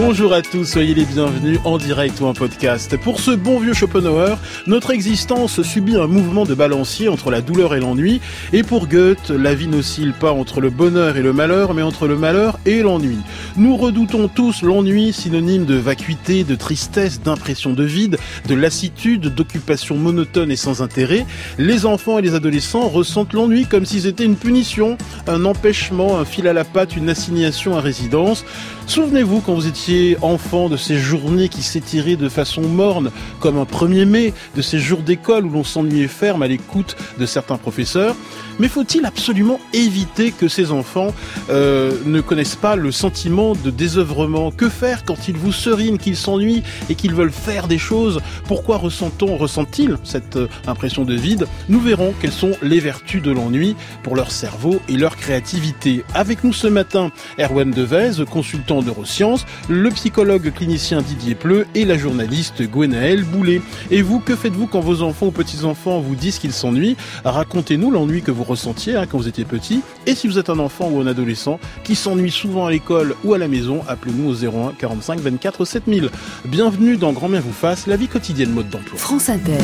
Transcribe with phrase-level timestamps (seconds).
[0.00, 2.96] Bonjour à tous, soyez les bienvenus en direct ou en podcast.
[2.98, 4.38] Pour ce bon vieux Schopenhauer,
[4.68, 8.20] notre existence subit un mouvement de balancier entre la douleur et l'ennui.
[8.52, 12.06] Et pour Goethe, la vie n'oscille pas entre le bonheur et le malheur, mais entre
[12.06, 13.18] le malheur et l'ennui.
[13.56, 19.96] Nous redoutons tous l'ennui, synonyme de vacuité, de tristesse, d'impression de vide, de lassitude, d'occupation
[19.96, 21.26] monotone et sans intérêt.
[21.58, 26.24] Les enfants et les adolescents ressentent l'ennui comme si c'était une punition, un empêchement, un
[26.24, 28.44] fil à la patte, une assignation à résidence.
[28.88, 33.64] Souvenez-vous quand vous étiez enfant de ces journées qui s'étiraient de façon morne, comme un
[33.64, 38.16] 1er mai, de ces jours d'école où l'on s'ennuyait ferme à l'écoute de certains professeurs.
[38.58, 41.14] Mais faut-il absolument éviter que ces enfants
[41.50, 46.16] euh, ne connaissent pas le sentiment de désœuvrement Que faire quand ils vous serinent, qu'ils
[46.16, 48.20] s'ennuient et qu'ils veulent faire des choses?
[48.46, 51.46] Pourquoi ressent-on, ressent-ils cette euh, impression de vide?
[51.68, 56.04] Nous verrons quelles sont les vertus de l'ennui pour leur cerveau et leur créativité.
[56.14, 61.98] Avec nous ce matin, Erwan Devez, consultant neurosciences, le psychologue clinicien Didier Pleu et la
[61.98, 63.60] journaliste Gwenaëlle Boulet.
[63.90, 66.96] Et vous, que faites-vous quand vos enfants ou petits-enfants vous disent qu'ils s'ennuient?
[67.24, 69.80] Racontez-nous l'ennui que vous ressentiez hein, quand vous étiez petit.
[70.06, 73.34] Et si vous êtes un enfant ou un adolescent qui s'ennuie souvent à l'école ou
[73.34, 76.10] à la maison, appelez-nous au 01 45 24 7000.
[76.44, 78.98] Bienvenue dans Grand Bien vous fasse, la vie quotidienne mode d'emploi.
[78.98, 79.58] France Inter.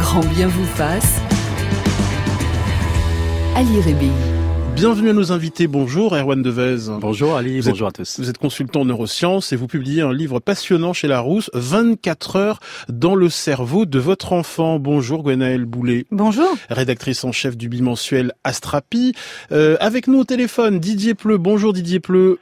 [0.00, 1.20] Grand Bien vous fasse.
[3.54, 4.10] Ali Rébi.
[4.74, 5.66] Bienvenue à nos invités.
[5.66, 6.90] Bonjour Erwan Devez.
[7.00, 8.18] Bonjour Ali, Vous bonjour êtes- à tous.
[8.20, 12.60] Vous êtes consultant en neurosciences et vous publiez un livre passionnant chez Larousse, 24 heures
[12.88, 14.78] dans le cerveau de votre enfant.
[14.78, 16.06] Bonjour Gwenaëlle Boulet.
[16.10, 16.48] Bonjour.
[16.70, 19.14] rédactrice en chef du bimensuel Astrapi.
[19.52, 21.38] Euh, avec nous au téléphone, Didier Pleu.
[21.38, 22.38] Bonjour Didier Pleu.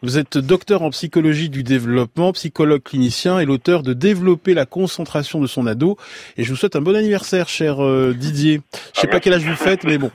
[0.00, 5.40] Vous êtes docteur en psychologie du développement, psychologue clinicien et l'auteur de Développer la concentration
[5.40, 5.96] de son ado.
[6.36, 8.60] Et je vous souhaite un bon anniversaire, cher euh, Didier.
[8.94, 10.12] Je sais Ah, pas quel âge vous faites, mais bon.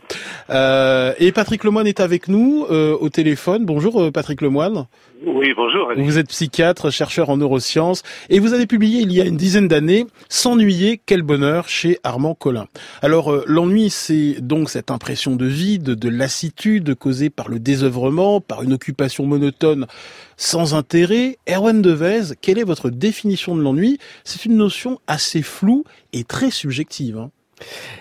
[0.50, 3.66] Euh, et Patrick Lemoine est avec nous euh, au téléphone.
[3.66, 4.86] Bonjour euh, Patrick Lemoine.
[5.26, 5.90] Oui, bonjour.
[5.96, 9.70] Vous êtes psychiatre, chercheur en neurosciences, et vous avez publié il y a une dizaine
[9.70, 12.68] d'années S'ennuyer, quel bonheur chez Armand Collin.
[13.02, 18.42] Alors euh, l'ennui, c'est donc cette impression de vide, de lassitude causée par le désœuvrement,
[18.42, 19.88] par une occupation monotone
[20.36, 21.38] sans intérêt.
[21.50, 24.00] Erwan Devez, quelle est votre définition de l'ennui?
[24.26, 27.18] C'est une notion assez floue et très subjective.
[27.18, 27.32] hein.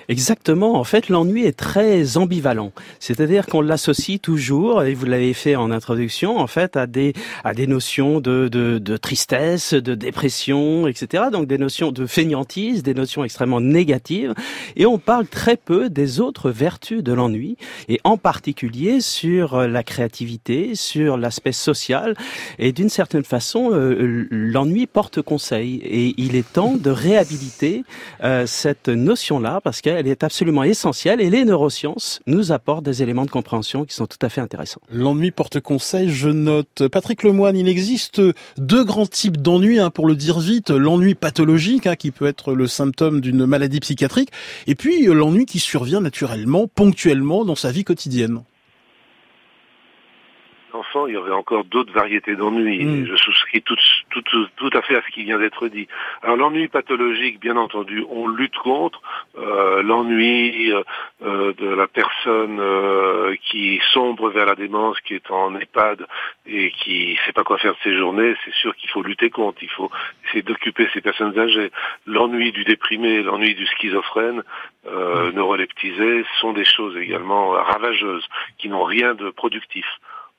[0.09, 0.75] Exactement.
[0.75, 2.73] En fait, l'ennui est très ambivalent.
[2.99, 7.15] C'est-à-dire qu'on l'associe toujours, et vous l'avez fait en introduction, en fait, à des
[7.45, 11.25] à des notions de, de de tristesse, de dépression, etc.
[11.31, 14.34] Donc des notions de fainéantise, des notions extrêmement négatives.
[14.77, 17.56] Et on parle très peu des autres vertus de l'ennui,
[17.89, 22.15] et en particulier sur euh, la créativité, sur l'aspect social.
[22.59, 25.81] Et d'une certaine façon, euh, l'ennui porte conseil.
[25.84, 27.84] Et il est temps de réhabiliter
[28.23, 33.24] euh, cette notion-là parce qu'elle est absolument essentielle et les neurosciences nous apportent des éléments
[33.24, 34.80] de compréhension qui sont tout à fait intéressants.
[34.90, 36.88] L'ennui porte conseil, je note.
[36.90, 38.20] Patrick Lemoine, il existe
[38.56, 40.70] deux grands types d'ennui, hein, pour le dire vite.
[40.70, 44.30] L'ennui pathologique, hein, qui peut être le symptôme d'une maladie psychiatrique,
[44.66, 48.42] et puis l'ennui qui survient naturellement, ponctuellement, dans sa vie quotidienne.
[51.08, 52.84] Il y aurait encore d'autres variétés d'ennui.
[52.84, 53.06] Mm.
[53.06, 53.76] Je souscris tout,
[54.10, 55.88] tout, tout, tout à fait à ce qui vient d'être dit.
[56.22, 59.00] Alors l'ennui pathologique, bien entendu, on lutte contre.
[59.38, 60.82] Euh, l'ennui euh,
[61.25, 66.06] euh, de la personne euh, qui sombre vers la démence, qui est en EHPAD
[66.47, 69.62] et qui sait pas quoi faire de ses journées, c'est sûr qu'il faut lutter contre.
[69.62, 69.91] Il faut
[70.26, 71.70] essayer d'occuper ces personnes âgées.
[72.06, 74.42] L'ennui du déprimé, l'ennui du schizophrène,
[74.86, 78.26] euh, neuroleptisé, sont des choses également ravageuses
[78.58, 79.86] qui n'ont rien de productif.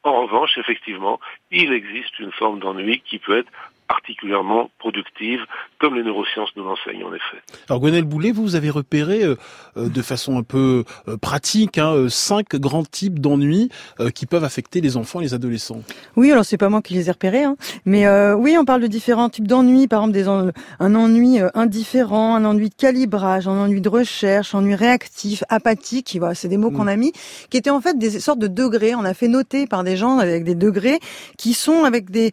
[0.03, 1.19] En revanche, effectivement,
[1.51, 3.51] il existe une forme d'ennui qui peut être
[3.87, 5.39] particulièrement productive,
[5.79, 7.37] comme les neurosciences nous l'enseignent en effet.
[7.69, 9.35] Alors Gwenel Boulet, vous, vous avez repéré euh,
[9.77, 13.69] euh, de façon un peu euh, pratique hein, euh, cinq grands types d'ennui
[13.99, 15.81] euh, qui peuvent affecter les enfants et les adolescents.
[16.15, 17.55] Oui, alors c'est pas moi qui les ai repérés, hein.
[17.85, 19.87] mais euh, oui, on parle de différents types d'ennuis.
[19.87, 20.49] Par exemple, des en-
[20.79, 25.43] un ennui euh, indifférent, un ennui de calibrage, un ennui de recherche, un ennui réactif,
[25.49, 26.15] apathique.
[26.19, 26.77] Voilà, c'est des mots Mm.
[26.77, 27.11] qu'on a mis,
[27.49, 28.95] qui étaient en fait des sortes de degrés.
[28.95, 30.99] On a fait noter par des gens avec des degrés
[31.37, 32.31] qui sont avec des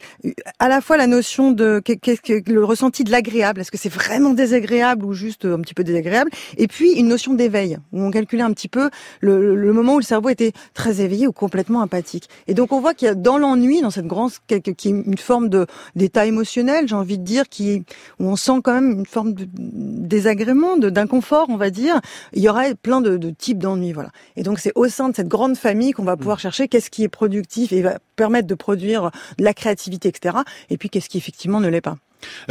[0.59, 3.61] à la fois la notion notion de qu'est-ce que le ressenti de l'agréable.
[3.61, 6.31] Est-ce que c'est vraiment désagréable ou juste un petit peu désagréable?
[6.57, 8.91] Et puis une notion d'éveil où on calculait un petit peu
[9.21, 12.29] le, le, moment où le cerveau était très éveillé ou complètement apathique.
[12.47, 15.19] Et donc on voit qu'il y a dans l'ennui, dans cette grande qui est une
[15.19, 15.67] forme de
[15.97, 17.85] d'état émotionnel, j'ai envie de dire, qui
[18.19, 22.01] où on sent quand même une forme de désagrément, d'inconfort, on va dire.
[22.33, 24.11] Il y aurait plein de, de types d'ennui, voilà.
[24.37, 26.41] Et donc c'est au sein de cette grande famille qu'on va pouvoir mmh.
[26.41, 30.39] chercher qu'est-ce qui est productif et va permettre de produire de la créativité, etc.
[30.69, 31.95] Et puis qu'est-ce qui effectivement ne l'est pas.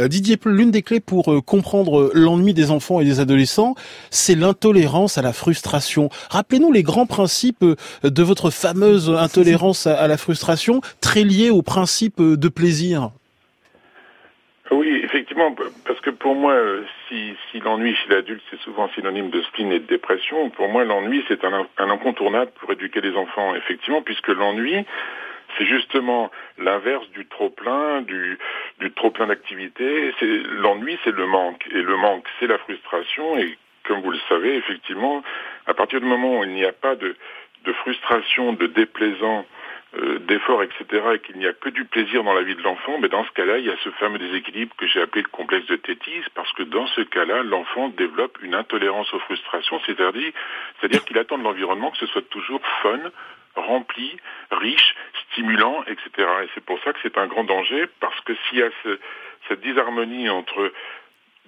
[0.00, 3.74] Euh, Didier, l'une des clés pour euh, comprendre l'ennui des enfants et des adolescents,
[4.10, 6.08] c'est l'intolérance à la frustration.
[6.30, 11.60] Rappelez-nous les grands principes euh, de votre fameuse intolérance à la frustration, très liée au
[11.60, 13.10] principe de plaisir.
[14.70, 15.54] Oui, effectivement,
[15.86, 16.54] parce que pour moi,
[17.08, 21.22] si, l'ennui chez l'adulte, c'est souvent synonyme de spleen et de dépression, pour moi, l'ennui,
[21.28, 24.86] c'est un, un incontournable pour éduquer les enfants, effectivement, puisque l'ennui,
[25.56, 28.38] c'est justement l'inverse du trop-plein, du,
[28.78, 30.12] du trop-plein d'activité.
[30.58, 31.66] L'ennui, c'est le manque.
[31.72, 33.38] Et le manque, c'est la frustration.
[33.38, 35.22] Et comme vous le savez, effectivement,
[35.66, 37.14] à partir du moment où il n'y a pas de,
[37.82, 39.44] frustration, de déplaisant,
[39.98, 40.18] euh,
[40.62, 43.24] etc., et qu'il n'y a que du plaisir dans la vie de l'enfant, mais dans
[43.24, 46.22] ce cas-là, il y a ce fameux déséquilibre que j'ai appelé le complexe de Tétis,
[46.34, 51.44] parce que dans ce cas-là, l'enfant développe une intolérance aux frustrations, c'est-à-dire qu'il attend de
[51.44, 53.00] l'environnement que ce soit toujours fun,
[53.56, 54.16] rempli,
[54.50, 54.94] riche,
[55.30, 56.28] stimulant, etc.
[56.44, 58.70] Et c'est pour ça que c'est un grand danger, parce que s'il y a
[59.48, 60.72] cette disharmonie entre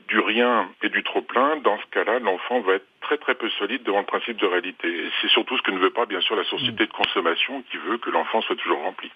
[0.09, 3.83] du rien et du trop-plein, dans ce cas-là, l'enfant va être très très peu solide
[3.83, 4.89] devant le principe de réalité.
[5.21, 7.99] C'est surtout ce que ne veut pas, bien sûr, la société de consommation qui veut
[7.99, 9.11] que l'enfant soit toujours rempli.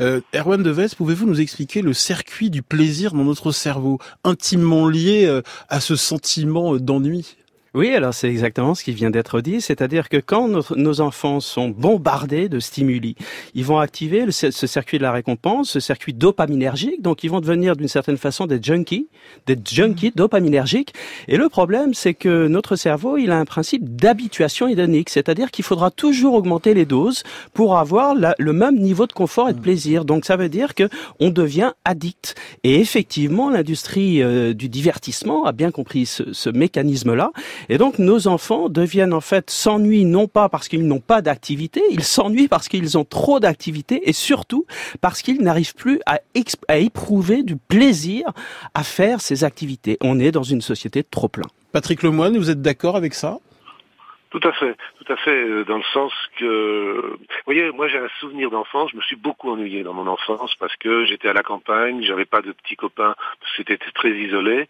[0.00, 5.26] Euh, Erwan Deves, pouvez-vous nous expliquer le circuit du plaisir dans notre cerveau, intimement lié
[5.26, 7.36] euh, à ce sentiment d'ennui?
[7.74, 10.46] Oui, alors c'est exactement ce qui vient d'être dit, c'est-à-dire que quand
[10.76, 13.16] nos enfants sont bombardés de stimuli,
[13.54, 17.74] ils vont activer ce circuit de la récompense, ce circuit dopaminergique, donc ils vont devenir
[17.74, 19.06] d'une certaine façon des junkies,
[19.46, 20.16] des junkies mmh.
[20.16, 20.92] dopaminergiques.
[21.28, 25.64] Et le problème, c'est que notre cerveau, il a un principe d'habituation hédonique, c'est-à-dire qu'il
[25.64, 27.22] faudra toujours augmenter les doses
[27.54, 29.62] pour avoir le même niveau de confort et de mmh.
[29.62, 30.04] plaisir.
[30.04, 30.90] Donc ça veut dire que
[31.20, 32.34] on devient addict.
[32.64, 37.32] Et effectivement, l'industrie euh, du divertissement a bien compris ce, ce mécanisme-là
[37.68, 41.82] et donc nos enfants deviennent en fait s'ennuient non pas parce qu'ils n'ont pas d'activité,
[41.90, 44.66] ils s'ennuient parce qu'ils ont trop d'activité et surtout
[45.00, 46.20] parce qu'ils n'arrivent plus à,
[46.68, 48.32] à éprouver du plaisir
[48.74, 49.98] à faire ces activités.
[50.00, 51.48] On est dans une société de trop plein.
[51.72, 53.38] Patrick Lemoine, vous êtes d'accord avec ça?
[54.30, 57.98] Tout à fait, tout à fait, euh, dans le sens que, vous voyez, moi j'ai
[57.98, 61.34] un souvenir d'enfance, je me suis beaucoup ennuyé dans mon enfance parce que j'étais à
[61.34, 64.68] la campagne, j'avais pas de petits copains, parce que c'était très isolé,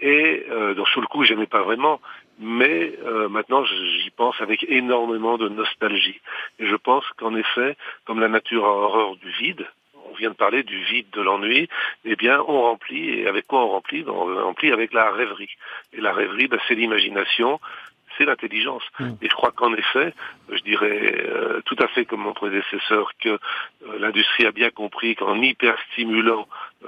[0.00, 2.00] et euh, donc sur le coup j'aimais pas vraiment,
[2.38, 6.20] mais euh, maintenant j'y pense avec énormément de nostalgie.
[6.58, 9.66] Et je pense qu'en effet, comme la nature a horreur du vide,
[10.10, 11.68] on vient de parler du vide de l'ennui,
[12.04, 14.02] eh bien on remplit, et avec quoi on remplit?
[14.02, 15.50] Ben, On remplit avec la rêverie.
[15.92, 17.60] Et la rêverie, ben, c'est l'imagination,
[18.16, 18.84] c'est l'intelligence.
[19.00, 19.12] Mm.
[19.22, 20.14] Et je crois qu'en effet,
[20.50, 23.38] je dirais euh, tout à fait comme mon prédécesseur, que euh,
[23.98, 26.46] l'industrie a bien compris qu'en hyperstimulant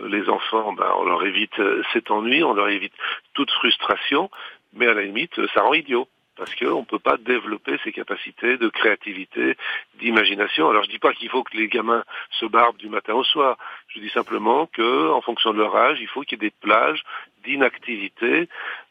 [0.09, 1.55] les enfants, ben, on leur évite
[1.93, 2.93] cet ennui, on leur évite
[3.33, 4.31] toute frustration,
[4.76, 8.58] mais à la limite, ça rend idiot parce qu'on ne peut pas développer ses capacités
[8.58, 9.56] de créativité,
[9.99, 10.69] d'imagination.
[10.69, 12.05] Alors je dis pas qu'il faut que les gamins
[12.38, 13.56] se barbent du matin au soir.
[13.88, 16.55] Je dis simplement que, en fonction de leur âge, il faut qu'il y ait des
[16.61, 17.02] plages
[17.44, 18.49] d'inactivité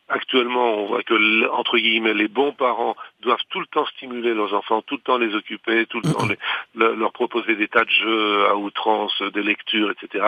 [0.07, 4.53] Actuellement, on voit que entre guillemets les bons parents doivent tout le temps stimuler leurs
[4.53, 6.27] enfants, tout le temps les occuper, tout le temps
[6.75, 10.23] leur proposer des tas de jeux à outrance, des lectures, etc.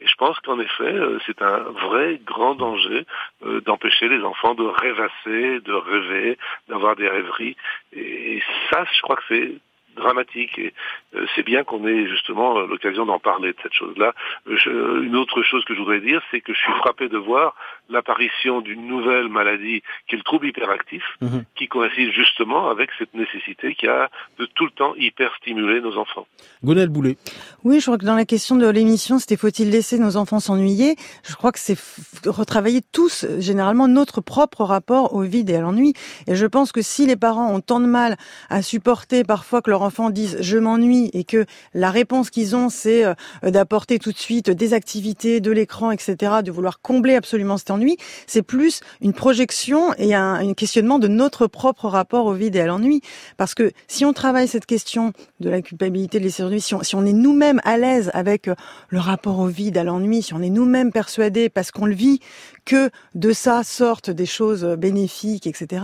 [0.00, 3.04] Et je pense qu'en effet, euh, c'est un vrai grand danger
[3.44, 6.38] euh, d'empêcher les enfants de rêvasser, de rêver,
[6.68, 7.56] d'avoir des rêveries.
[7.92, 9.52] Et ça, je crois que c'est
[9.96, 10.72] dramatique et
[11.14, 14.14] euh, c'est bien qu'on ait justement l'occasion d'en parler de cette chose-là.
[14.46, 17.54] une autre chose que je voudrais dire, c'est que je suis frappé de voir
[17.90, 21.44] l'apparition d'une nouvelle maladie qui est le trouble hyperactif, mhm.
[21.56, 25.80] qui coïncide justement avec cette nécessité qu'il y a de tout le temps hyper stimuler
[25.80, 26.26] nos enfants.
[26.64, 27.16] Gonel Boulet.
[27.64, 30.96] Oui, je crois que dans la question de l'émission, c'était faut-il laisser nos enfants s'ennuyer?
[31.28, 31.78] Je crois que c'est
[32.26, 35.94] retravailler tous, généralement, notre propre rapport au vide et à l'ennui.
[36.26, 38.16] Et je pense que si les parents ont tant de mal
[38.48, 42.68] à supporter parfois que leur enfant dise je m'ennuie et que la réponse qu'ils ont
[42.68, 47.56] c'est euh, d'apporter tout de suite des activités, de l'écran, etc., de vouloir combler absolument
[47.56, 47.79] cet ennui,
[48.26, 52.66] c'est plus une projection et un, questionnement de notre propre rapport au vide et à
[52.66, 53.02] l'ennui.
[53.36, 57.04] Parce que si on travaille cette question de la culpabilité de laisser si si on
[57.04, 58.54] est nous-mêmes à l'aise avec euh,
[58.88, 62.20] le rapport au vide, à l'ennui, si on est nous-mêmes persuadés parce qu'on le vit
[62.64, 65.82] que de ça sortent des choses bénéfiques, etc.,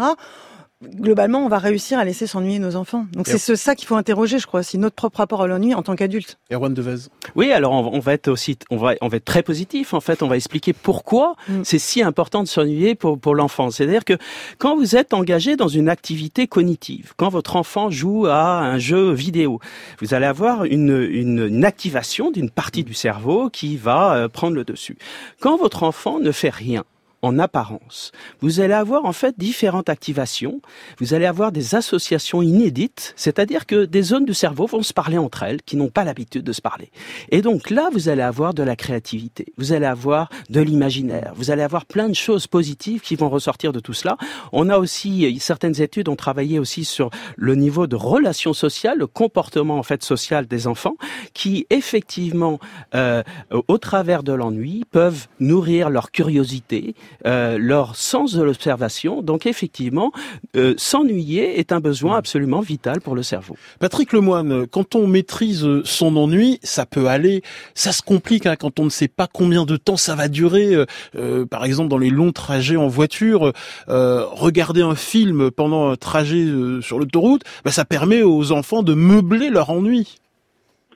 [0.84, 3.06] globalement, on va réussir à laisser s'ennuyer nos enfants.
[3.12, 5.82] Donc c'est ça qu'il faut interroger, je crois, aussi notre propre rapport à l'ennui en
[5.82, 6.38] tant qu'adulte.
[6.52, 7.08] Erwan Devez.
[7.34, 9.94] Oui, alors on, va être aussi, on va, on va être très positif.
[9.94, 11.62] En fait, on va expliquer pourquoi mm.
[11.64, 13.70] c'est si important de s'ennuyer pour pour l'enfant.
[13.70, 14.14] C'est-à-dire que
[14.58, 19.12] quand vous êtes engagé dans une activité cognitive, quand votre enfant joue à un jeu
[19.12, 19.60] vidéo,
[20.00, 24.54] vous allez avoir une une, une activation d'une partie du cerveau qui va euh, prendre
[24.54, 24.98] le dessus.
[25.40, 26.84] Quand votre enfant ne fait rien,
[27.22, 28.12] en apparence.
[28.40, 30.60] Vous allez avoir en fait différentes activations,
[30.98, 35.18] vous allez avoir des associations inédites, c'est-à-dire que des zones du cerveau vont se parler
[35.18, 36.90] entre elles qui n'ont pas l'habitude de se parler.
[37.30, 41.50] Et donc là, vous allez avoir de la créativité, vous allez avoir de l'imaginaire, vous
[41.50, 44.16] allez avoir plein de choses positives qui vont ressortir de tout cela.
[44.52, 49.06] On a aussi, certaines études ont travaillé aussi sur le niveau de relations sociales, le
[49.06, 50.96] comportement en fait social des enfants,
[51.34, 52.58] qui effectivement,
[52.94, 53.22] euh,
[53.68, 56.94] au travers de l'ennui, peuvent nourrir leur curiosité,
[57.26, 59.22] euh, leur sens de l'observation.
[59.22, 60.12] Donc effectivement,
[60.56, 63.56] euh, s'ennuyer est un besoin absolument vital pour le cerveau.
[63.80, 67.42] Patrick Lemoine, quand on maîtrise son ennui, ça peut aller.
[67.74, 70.76] Ça se complique hein, quand on ne sait pas combien de temps ça va durer.
[71.16, 73.52] Euh, par exemple, dans les longs trajets en voiture,
[73.88, 76.46] regarder un film pendant un trajet
[76.80, 80.18] sur l'autoroute, bah, ça permet aux enfants de meubler leur ennui.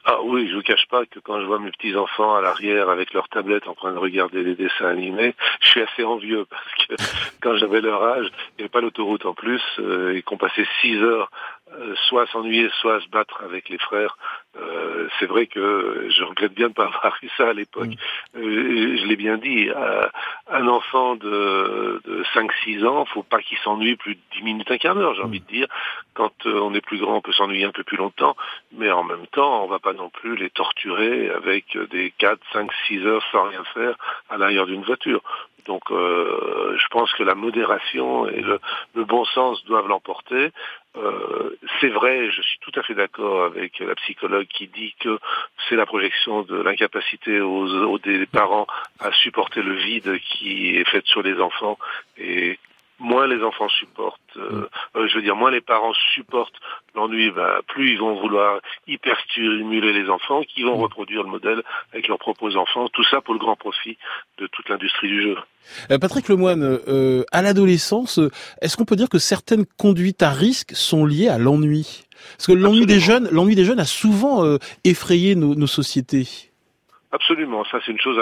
[0.05, 2.89] Ah oui, je vous cache pas que quand je vois mes petits enfants à l'arrière
[2.89, 6.75] avec leur tablette en train de regarder des dessins animés, je suis assez envieux parce
[6.87, 6.95] que
[7.43, 10.67] quand j'avais leur âge, il n'y avait pas l'autoroute en plus euh, et qu'on passait
[10.81, 11.31] six heures
[11.79, 14.17] euh, soit à s'ennuyer, soit à se battre avec les frères.
[14.57, 17.91] Euh, c'est vrai que je regrette bien de ne pas avoir eu ça à l'époque.
[18.35, 18.39] Mm.
[18.39, 19.69] Euh, je l'ai bien dit,
[20.49, 24.79] un enfant de, de 5-6 ans, faut pas qu'il s'ennuie plus de 10 minutes, un
[24.79, 25.27] quart d'heure, j'ai mm.
[25.27, 25.69] envie de dire.
[26.15, 28.37] Quand on est plus grand, on peut s'ennuyer un peu plus longtemps,
[28.73, 32.71] mais en même temps, on va pas non plus les torturer avec des 4, 5,
[32.89, 33.95] 6 heures sans rien faire
[34.29, 35.23] à l'arrière d'une voiture.
[35.67, 38.61] Donc euh, je pense que la modération et le,
[39.05, 40.53] bon sens doivent l'emporter.
[40.97, 45.19] Euh, c'est vrai, je suis tout à fait d'accord avec la psychologue qui dit que
[45.69, 48.67] c'est la projection de l'incapacité aux, des parents
[48.99, 51.79] à supporter le vide qui est fait sur les enfants
[52.19, 52.59] et
[53.01, 56.55] moins les enfants supportent, euh, euh, je veux dire, moins les parents supportent
[56.95, 60.83] l'ennui, ben, plus ils vont vouloir hyper stimuler les enfants, qui vont mm.
[60.83, 62.89] reproduire le modèle avec leurs propres enfants.
[62.89, 63.97] Tout ça pour le grand profit
[64.39, 65.37] de toute l'industrie du jeu.
[65.91, 68.21] Euh, Patrick Lemoine, euh, à l'adolescence,
[68.61, 72.05] est-ce qu'on peut dire que certaines conduites à risque sont liées à l'ennui?
[72.37, 74.45] Parce que l'ennui des jeunes, l'ennui des jeunes a souvent
[74.85, 76.50] effrayé nos, nos sociétés.
[77.13, 78.17] Absolument, ça c'est une chose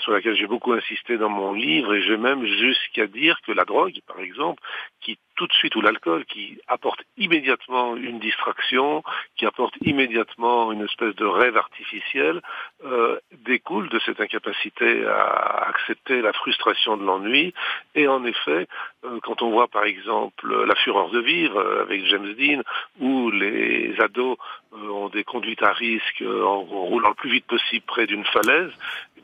[0.00, 3.64] sur laquelle j'ai beaucoup insisté dans mon livre et j'ai même jusqu'à dire que la
[3.64, 4.62] drogue, par exemple,
[5.00, 9.04] qui tout de suite, ou l'alcool, qui apporte immédiatement une distraction,
[9.36, 12.42] qui apporte immédiatement une espèce de rêve artificiel,
[12.84, 17.54] euh, découle de cette incapacité à accepter la frustration de l'ennui.
[17.94, 18.66] Et en effet,
[19.04, 22.62] euh, quand on voit par exemple La fureur de vivre euh, avec James Dean,
[22.98, 24.36] où les ados
[24.72, 28.72] ont des conduites à risque en roulant le plus vite possible près d'une falaise,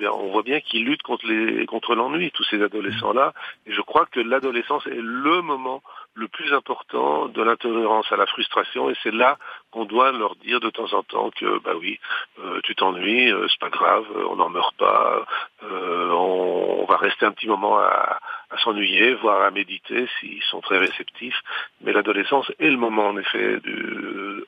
[0.00, 3.32] eh on voit bien qu'ils luttent contre l'ennui, tous ces adolescents-là.
[3.66, 5.82] Et je crois que l'adolescence est le moment
[6.14, 8.88] le plus important de l'intolérance à la frustration.
[8.90, 9.36] Et c'est là
[9.70, 11.98] qu'on doit leur dire de temps en temps que bah oui
[12.38, 15.26] euh, tu t'ennuies euh, c'est pas grave on n'en meurt pas
[15.64, 18.20] euh, on, va rester un petit moment à,
[18.62, 21.40] s'ennuyer voire à méditer s'ils sont très réceptifs.
[21.80, 23.58] Mais l'adolescence est le moment en effet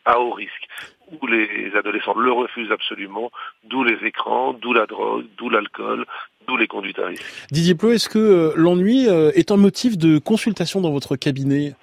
[0.04, 0.68] à haut risque
[1.10, 3.30] où les adolescents le refusent absolument,
[3.64, 6.04] d'où les écrans, d'où la drogue, d'où l'alcool,
[6.46, 7.24] d'où les conduites à risque.
[7.50, 11.74] Didier Plot, est-ce que euh, l'ennui euh, est un motif de consultation dans votre cabinet?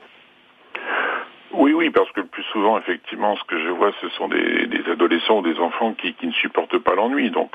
[1.53, 4.67] Oui, oui, parce que le plus souvent, effectivement, ce que je vois, ce sont des,
[4.91, 7.29] adolescents ou des enfants qui, qui ne supportent pas l'ennui.
[7.29, 7.51] Donc,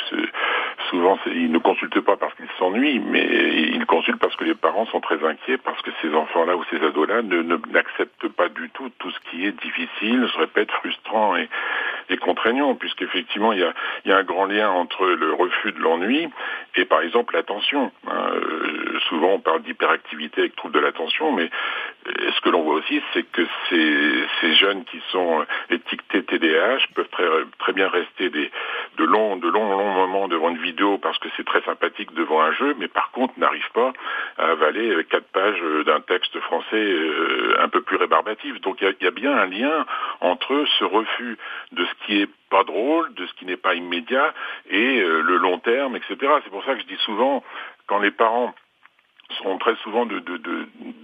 [0.91, 3.27] souvent, ils ne consultent pas parce qu'ils s'ennuient, mais
[3.73, 6.77] ils consultent parce que les parents sont très inquiets, parce que ces enfants-là ou ces
[6.85, 11.49] ados-là n'acceptent pas du tout tout ce qui est difficile, je répète, frustrant et,
[12.19, 16.29] contraignant, puisqu'effectivement, il y a, un grand lien entre le refus de l'ennui
[16.77, 17.93] et, par exemple, l'attention.
[18.09, 18.33] Hein.
[19.09, 21.51] Euh, souvent, on parle d'hyperactivité avec trouble de l'attention, mais
[22.07, 27.09] ce que l'on voit aussi, c'est que ces, ces jeunes qui sont étiquetés TDAH peuvent
[27.11, 27.27] très,
[27.59, 28.51] très bien rester des,
[28.97, 32.41] de longs, de longs, longs moments devant une vidéo parce que c'est très sympathique devant
[32.41, 33.93] un jeu, mais par contre n'arrivent pas
[34.39, 38.61] à avaler quatre pages d'un texte français euh, un peu plus rébarbatif.
[38.61, 39.87] Donc il y, y a, bien un lien
[40.21, 41.37] entre ce refus
[41.73, 44.33] de ce qui est pas drôle, de ce qui n'est pas immédiat
[44.71, 46.17] et euh, le long terme, etc.
[46.45, 47.45] C'est pour ça que je dis souvent,
[47.87, 48.55] quand les parents
[49.43, 50.23] sont très souvent de,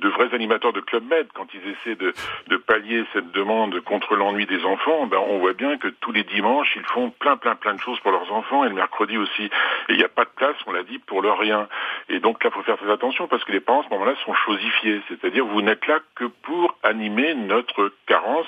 [0.08, 1.26] vrais animateurs de Club Med.
[1.34, 2.12] Quand ils essaient de,
[2.56, 6.72] pallier cette demande contre l'ennui des enfants, ben on voit bien que tous les dimanches,
[6.76, 9.44] ils font plein, plein, plein de choses pour leurs enfants, et le mercredi aussi.
[9.44, 9.50] Et
[9.90, 11.68] il n'y a pas de place, on l'a dit, pour leur rien.
[12.08, 14.14] Et donc là, il faut faire très attention, parce que les parents, à ce moment-là,
[14.24, 15.02] sont chosifiés.
[15.08, 18.46] C'est-à-dire, vous n'êtes là que pour animer notre carence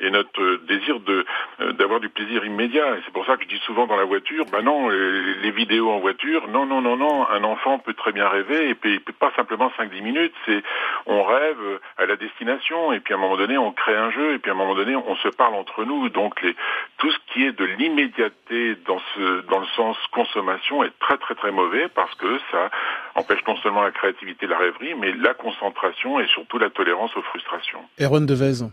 [0.00, 2.96] et notre désir euh, d'avoir du plaisir immédiat.
[2.96, 5.90] Et c'est pour ça que je dis souvent dans la voiture, ben non, les, vidéos
[5.90, 8.74] en voiture, non, non, non, non, un enfant peut très bien rêver, et
[9.18, 10.62] pas simplement 5-10 minutes, c'est
[11.06, 14.34] on rêve à la destination, et puis à un moment donné, on crée un jeu,
[14.34, 16.08] et puis à un moment donné, on se parle entre nous.
[16.08, 16.54] Donc les,
[16.98, 21.34] tout ce qui est de l'immédiateté dans, ce, dans le sens consommation est très très
[21.34, 22.70] très mauvais parce que ça
[23.14, 27.22] empêche non seulement la créativité, la rêverie, mais la concentration et surtout la tolérance aux
[27.22, 27.80] frustrations.
[28.00, 28.64] Erwan Devez.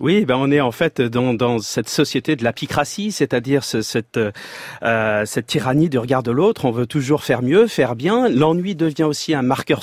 [0.00, 4.18] Oui, ben on est en fait dans, dans cette société de la picratie, c'est-à-dire cette,
[4.82, 6.64] euh, cette tyrannie du regard de l'autre.
[6.64, 8.28] On veut toujours faire mieux, faire bien.
[8.28, 9.82] L'ennui devient aussi un marqueur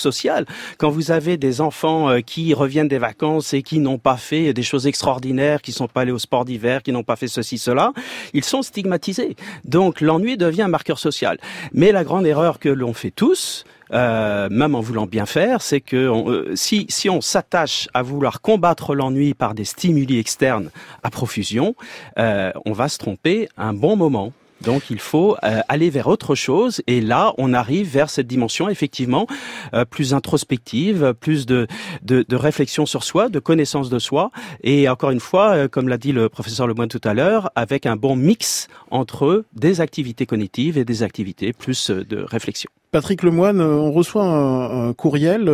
[0.78, 4.54] Quand vous avez des enfants euh, qui reviennent des vacances et qui n'ont pas fait
[4.54, 7.58] des choses extraordinaires, qui sont pas allés au sport d'hiver, qui n'ont pas fait ceci,
[7.58, 7.94] cela,
[8.34, 9.36] ils sont stigmatisés.
[9.66, 11.38] Donc l'ennui devient un marqueur social.
[11.74, 15.82] Mais la grande erreur que l'on fait tous, euh, même en voulant bien faire, c'est
[15.82, 20.70] que euh, si, si on s'attache à vouloir combattre l'ennui par des stimuli externes
[21.04, 21.76] à profusion,
[22.18, 24.34] on va se tromper un bon moment.
[24.63, 28.70] Donc il faut euh, aller vers autre chose et là on arrive vers cette dimension
[28.70, 29.27] effectivement
[29.74, 31.67] euh, plus introspective, plus de,
[32.03, 34.32] de, réflexion sur soi, de connaissance de soi
[34.63, 37.86] et encore une fois, euh, comme l'a dit le professeur Lemoine tout à l'heure, avec
[37.86, 42.70] un bon mix entre des activités cognitives et des activités plus de réflexion.
[42.94, 45.52] Patrick Lemoine, on reçoit un, courriel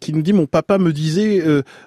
[0.00, 1.42] qui nous dit mon papa me disait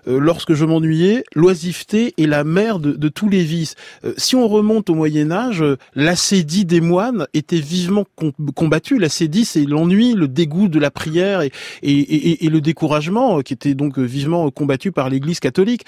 [0.08, 3.76] lorsque je m'ennuyais, l'oisiveté est la mère de, de tous les vices.
[4.18, 8.06] si on remonte au Moyen Âge, l'acédie des moines était vivement
[8.56, 8.98] combattu.
[8.98, 13.42] La sédie, c'est l'ennui, le dégoût de la prière et, et, et, le découragement euh,
[13.42, 15.84] qui était donc euh, vivement combattu par l'Église catholique.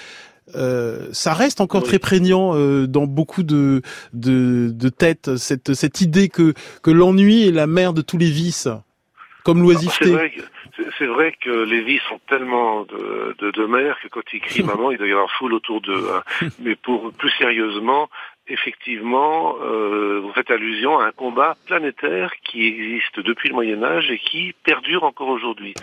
[0.56, 3.82] Euh, ça reste encore très prégnant euh, dans beaucoup de,
[4.14, 6.54] de, de têtes, cette, cette idée que,
[6.84, 8.68] que l'ennui est la mère de tous les vices,
[9.46, 10.42] comme l'oisiveté.
[10.98, 14.64] C'est vrai, que les vices sont tellement de, de, de mères que quand ils crient
[14.74, 16.08] maman, il doit y avoir foule autour d'eux.
[16.12, 16.48] Hein.
[16.60, 18.10] Mais pour plus sérieusement,
[18.48, 24.10] effectivement, euh, vous faites allusion à un combat planétaire qui existe depuis le Moyen Âge
[24.10, 25.76] et qui perdure encore aujourd'hui.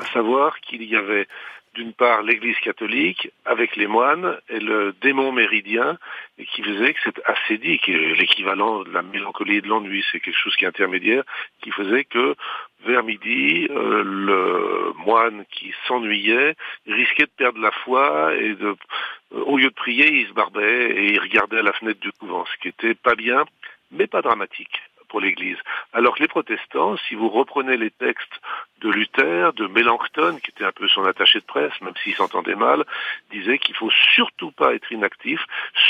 [0.00, 1.28] À savoir qu'il y avait
[1.74, 5.98] d'une part l'Église catholique avec les moines et le démon méridien
[6.38, 10.04] et qui faisait que cette assédie, qui est l'équivalent de la mélancolie et de l'ennui,
[10.10, 11.22] c'est quelque chose qui est intermédiaire,
[11.62, 12.34] qui faisait que
[12.84, 16.56] vers midi, euh, le moine qui s'ennuyait
[16.86, 18.76] risquait de perdre la foi et de,
[19.34, 22.12] euh, au lieu de prier, il se barbait et il regardait à la fenêtre du
[22.12, 23.44] couvent, ce qui était pas bien,
[23.90, 25.58] mais pas dramatique pour l'Église.
[25.92, 28.40] Alors que les protestants, si vous reprenez les textes
[28.80, 32.54] de Luther, de Mélenchon, qui était un peu son attaché de presse, même s'il s'entendait
[32.54, 32.84] mal,
[33.30, 35.44] disait qu'il faut surtout pas être inactif,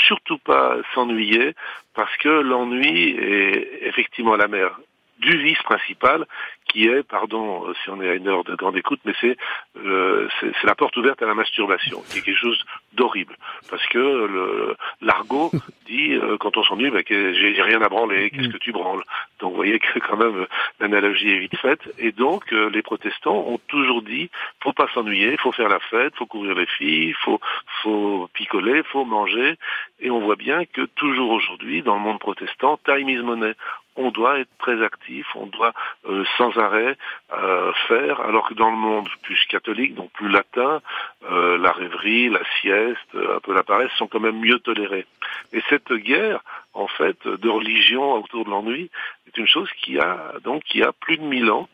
[0.07, 1.55] surtout pas s'ennuyer,
[1.93, 4.77] parce que l'ennui est effectivement la mère
[5.21, 6.25] du vice principal
[6.71, 9.37] qui est, pardon euh, si on est à une heure de grande écoute, mais c'est
[9.77, 13.35] euh, c'est la porte ouverte à la masturbation, qui est quelque chose d'horrible.
[13.69, 15.51] Parce que l'argot
[15.87, 18.53] dit, euh, quand on s'ennuie, bah, j'ai rien à branler, qu'est-ce mm.
[18.53, 19.03] que tu branles?
[19.39, 20.45] Donc vous voyez que quand même
[20.79, 21.81] l'analogie est vite faite.
[21.97, 24.29] Et donc les protestants ont toujours dit,
[24.61, 27.39] faut pas s'ennuyer, faut faire la fête, faut couvrir les filles, faut,
[27.81, 29.57] faut picoler, faut manger.
[29.99, 33.53] Et on voit bien que toujours aujourd'hui, dans le monde protestant, time is money
[33.95, 35.73] on doit être très actif, on doit
[36.07, 36.97] euh, sans arrêt
[37.33, 40.81] euh, faire, alors que dans le monde plus catholique, donc plus latin,
[41.29, 45.05] euh, la rêverie, la sieste, un peu la paresse sont quand même mieux tolérés.
[45.53, 46.41] Et cette guerre,
[46.73, 48.89] en fait, de religion autour de l'ennui,
[49.27, 51.67] est une chose qui a donc qui a plus de mille ans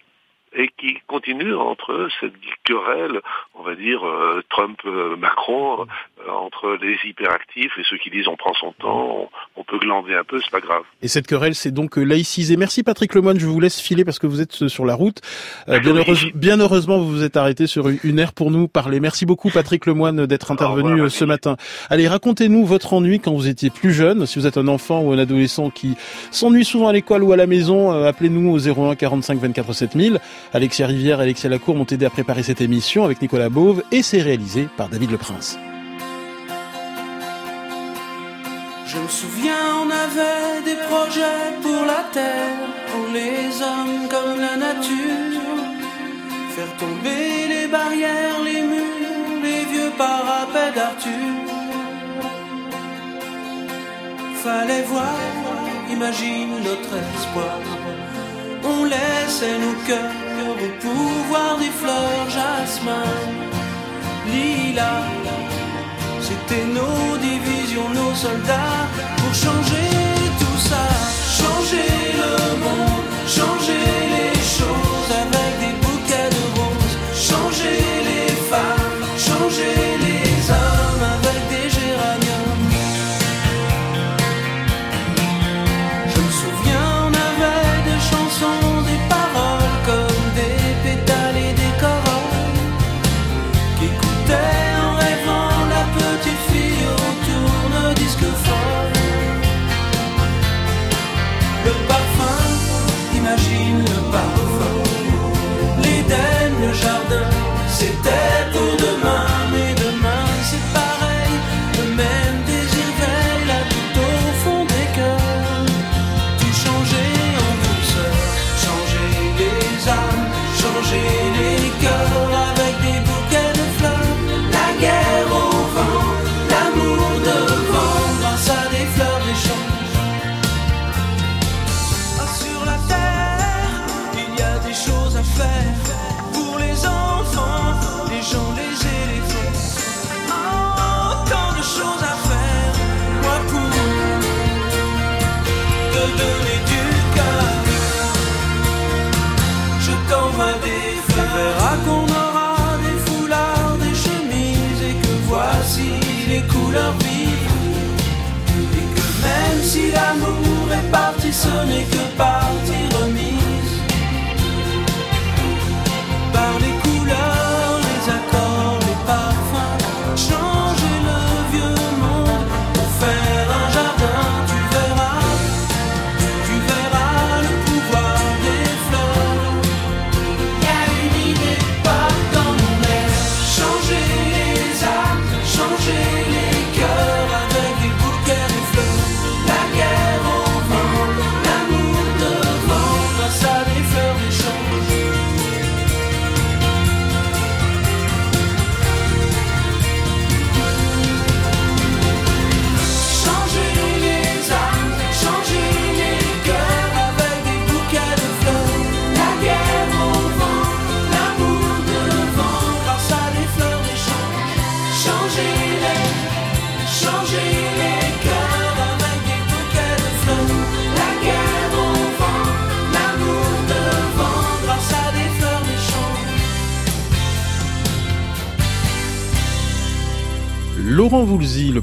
[0.55, 2.33] et qui continue entre cette
[2.63, 3.21] querelle,
[3.55, 8.53] on va dire euh, Trump-Macron, euh, entre les hyperactifs et ceux qui disent on prend
[8.53, 10.83] son temps, on, peut glander un peu, c'est pas grave.
[11.01, 12.55] Et cette querelle, c'est donc euh, laïcisé.
[12.55, 15.19] Merci Patrick Lemoine, je vous laisse filer parce que vous êtes sur la route.
[16.35, 18.99] bien, heureusement, vous vous êtes arrêté sur une heure pour nous parler.
[19.01, 21.57] Merci beaucoup Patrick Lemoine d'être intervenu ce matin.
[21.89, 24.25] Allez, racontez-nous votre ennui quand vous étiez plus jeune.
[24.25, 25.95] Si vous êtes un enfant ou un adolescent qui
[26.31, 30.19] s'ennuie souvent à l'école ou à la maison, appelez-nous au 01 45 24 7000.
[30.53, 34.01] Alexia Rivière et Alexia Lacour m'ont aidé à préparer cette émission avec Nicolas Beauve et
[34.01, 35.57] c'est réalisé par David Le Prince.
[38.87, 42.57] Je me souviens, on avait des projets pour la terre,
[42.91, 45.41] pour les hommes comme la nature.
[46.55, 51.35] Faire tomber les barrières, les murs, les vieux parapets d'Arthur.
[54.43, 55.19] Fallait voir,
[55.91, 57.96] imagine notre espoir.
[58.69, 60.53] On laissait nos cœurs au
[60.85, 63.11] pouvoir des fleurs jasmin,
[64.31, 64.95] lila.
[66.27, 68.85] C'était nos divisions, nos soldats
[69.17, 69.86] pour changer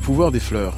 [0.05, 0.75] pouvoir des fleurs.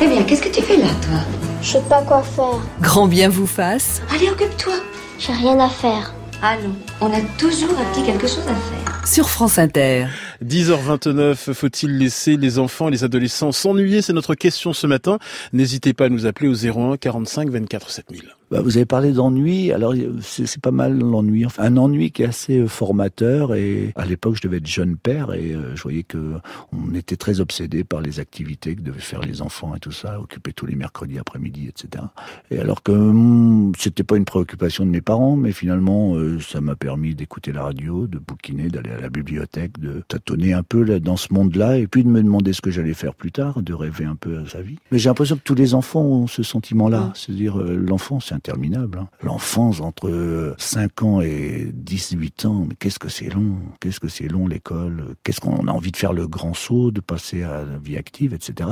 [0.00, 1.20] Eh bien, qu'est-ce que tu fais là, toi?
[1.60, 2.58] Je sais pas quoi faire.
[2.80, 4.00] Grand bien vous fasse.
[4.14, 4.72] Allez, occupe-toi.
[5.18, 6.14] J'ai rien à faire.
[6.42, 9.06] Allons, on a toujours un petit quelque chose à faire.
[9.06, 10.06] Sur France Inter.
[10.44, 15.18] 10h29, faut-il laisser les enfants et les adolescents s'ennuyer C'est notre question ce matin.
[15.52, 18.34] N'hésitez pas à nous appeler au 01 45 24 7000.
[18.50, 21.44] Bah, vous avez parlé d'ennui, alors c'est pas mal l'ennui.
[21.58, 23.54] Un ennui qui est assez euh, formateur.
[23.54, 26.34] Et à l'époque, je devais être jeune père et euh, je voyais que
[26.72, 30.18] on était très obsédé par les activités que devaient faire les enfants et tout ça,
[30.18, 32.04] occupés tous les mercredis après-midi, etc.
[32.50, 36.62] Et alors que hum, c'était pas une préoccupation de mes parents, mais finalement, euh, ça
[36.62, 40.82] m'a permis d'écouter la radio, de bouquiner, d'aller à la bibliothèque, de tâtonner un peu
[40.82, 43.62] là, dans ce monde-là, et puis de me demander ce que j'allais faire plus tard,
[43.62, 44.76] de rêver un peu à sa vie.
[44.90, 48.98] Mais j'ai l'impression que tous les enfants ont ce sentiment-là, c'est-à-dire euh, l'enfance, c'est interminable.
[48.98, 49.08] hein.
[49.22, 54.08] L'enfance entre euh, 5 ans et 18 ans, mais qu'est-ce que c'est long, qu'est-ce que
[54.08, 57.64] c'est long l'école, qu'est-ce qu'on a envie de faire le grand saut, de passer à
[57.64, 58.68] la vie active, etc.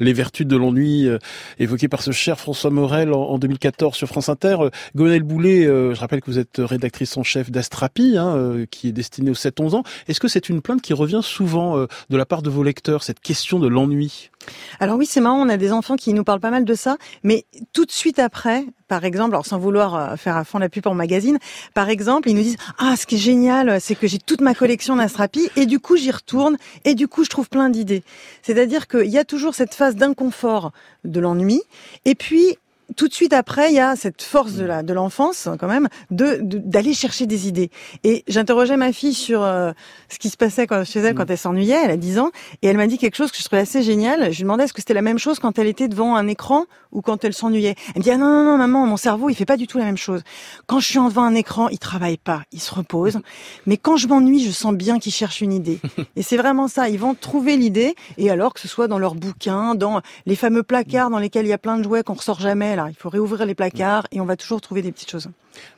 [0.00, 1.18] Les vertus de l'ennui euh,
[1.58, 4.56] évoquées par ce cher François Morel en, en 2014 sur France Inter.
[4.60, 8.66] Euh, Gonel Boulet, euh, je rappelle que vous êtes rédactrice en chef d'Astrapi, hein, euh,
[8.70, 9.82] qui est destinée aux 7-11 ans.
[10.08, 13.02] Est-ce que c'est une plainte qui revient souvent euh, de la part de vos lecteurs,
[13.02, 14.30] cette question de l'ennui?
[14.78, 16.96] Alors oui, c'est marrant, on a des enfants qui nous parlent pas mal de ça,
[17.24, 20.68] mais tout de suite après, par exemple, alors sans vouloir euh, faire à fond la
[20.68, 21.38] pub pour magazine,
[21.74, 24.54] par exemple, ils nous disent ah ce qui est génial, c'est que j'ai toute ma
[24.54, 28.04] collection d'Astrapi et du coup j'y retourne et du coup je trouve plein d'idées.
[28.42, 30.70] C'est-à-dire qu'il y a toujours cette phase d'inconfort
[31.02, 31.62] de l'ennui
[32.04, 32.58] et puis
[32.96, 35.88] tout de suite après, il y a cette force de la de l'enfance quand même
[36.10, 37.70] de de- d'aller chercher des idées.
[38.04, 39.72] Et j'interrogeais ma fille sur euh,
[40.08, 41.80] ce qui se passait quand, chez elle quand elle s'ennuyait.
[41.84, 42.30] Elle a 10 ans
[42.62, 44.30] et elle m'a dit quelque chose que je trouvais assez génial.
[44.32, 46.64] Je lui demandais est-ce que c'était la même chose quand elle était devant un écran
[46.96, 47.76] ou quand elle s'ennuyait.
[47.94, 49.78] Elle me dit ah non non non maman, mon cerveau il fait pas du tout
[49.78, 50.22] la même chose.
[50.66, 53.20] Quand je suis en devant un écran, il travaille pas, il se repose.
[53.66, 55.78] Mais quand je m'ennuie, je sens bien qu'il cherche une idée.
[56.16, 56.88] Et c'est vraiment ça.
[56.88, 60.62] Ils vont trouver l'idée et alors que ce soit dans leurs bouquins, dans les fameux
[60.62, 62.86] placards dans lesquels il y a plein de jouets qu'on ressort jamais là.
[62.88, 65.28] Il faut réouvrir les placards et on va toujours trouver des petites choses.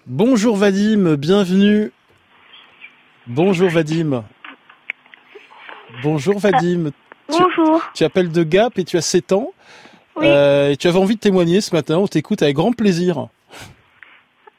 [0.07, 1.93] Bonjour Vadim, bienvenue.
[3.27, 4.25] Bonjour Vadim.
[6.03, 6.93] Bonjour Vadim.
[7.29, 7.83] Bonjour.
[7.93, 9.53] Tu, appelles de Gap et tu as 7 ans.
[10.19, 10.27] Oui.
[10.27, 13.29] Euh, et tu avais envie de témoigner ce matin, on t'écoute avec grand plaisir.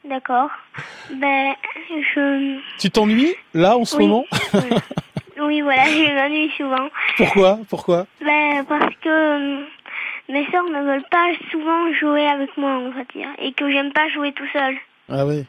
[0.08, 0.50] D'accord.
[1.14, 1.52] Ben,
[2.14, 2.58] je.
[2.78, 4.06] Tu t'ennuies là en ce Oui.
[4.06, 4.24] moment?
[5.42, 6.88] Oui, voilà, je m'ennuie souvent.
[7.16, 7.58] Pourquoi?
[7.68, 8.06] Pourquoi?
[8.24, 9.64] Ben, parce que euh,
[10.28, 13.28] mes sœurs ne veulent pas souvent jouer avec moi, on va dire.
[13.38, 14.74] Et que j'aime pas jouer tout seul.
[15.08, 15.44] Ah oui.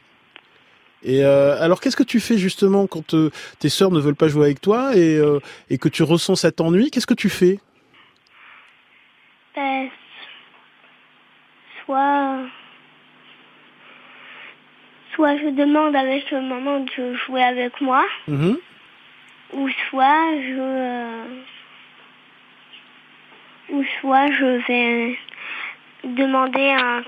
[1.02, 3.14] Et euh, alors qu'est-ce que tu fais justement quand
[3.58, 6.60] tes sœurs ne veulent pas jouer avec toi et, euh, et que tu ressens cet
[6.60, 6.90] ennui?
[6.90, 7.58] Qu'est-ce que tu fais?
[9.56, 9.88] Ben,
[11.92, 12.38] soit.
[15.14, 18.56] Soit je demande avec maman de jouer avec moi, Mhm.
[19.52, 21.24] ou soit je.
[23.70, 25.18] ou soit je vais
[26.04, 27.00] demander à,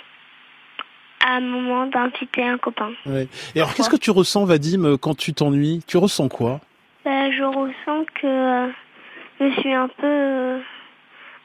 [1.26, 2.92] à maman d'inviter un copain.
[3.06, 3.26] Ouais.
[3.54, 5.82] Et alors qu'est-ce que tu ressens Vadim euh, quand tu t'ennuies?
[5.86, 6.60] Tu ressens quoi?
[7.04, 8.68] Ben, je ressens que euh,
[9.40, 10.06] je suis un peu.
[10.06, 10.58] euh,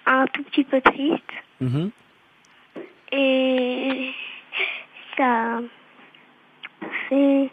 [0.06, 1.32] un tout petit peu triste.
[1.62, 1.91] Mhm.
[3.12, 4.12] Et
[5.17, 5.60] ça
[7.10, 7.50] fait.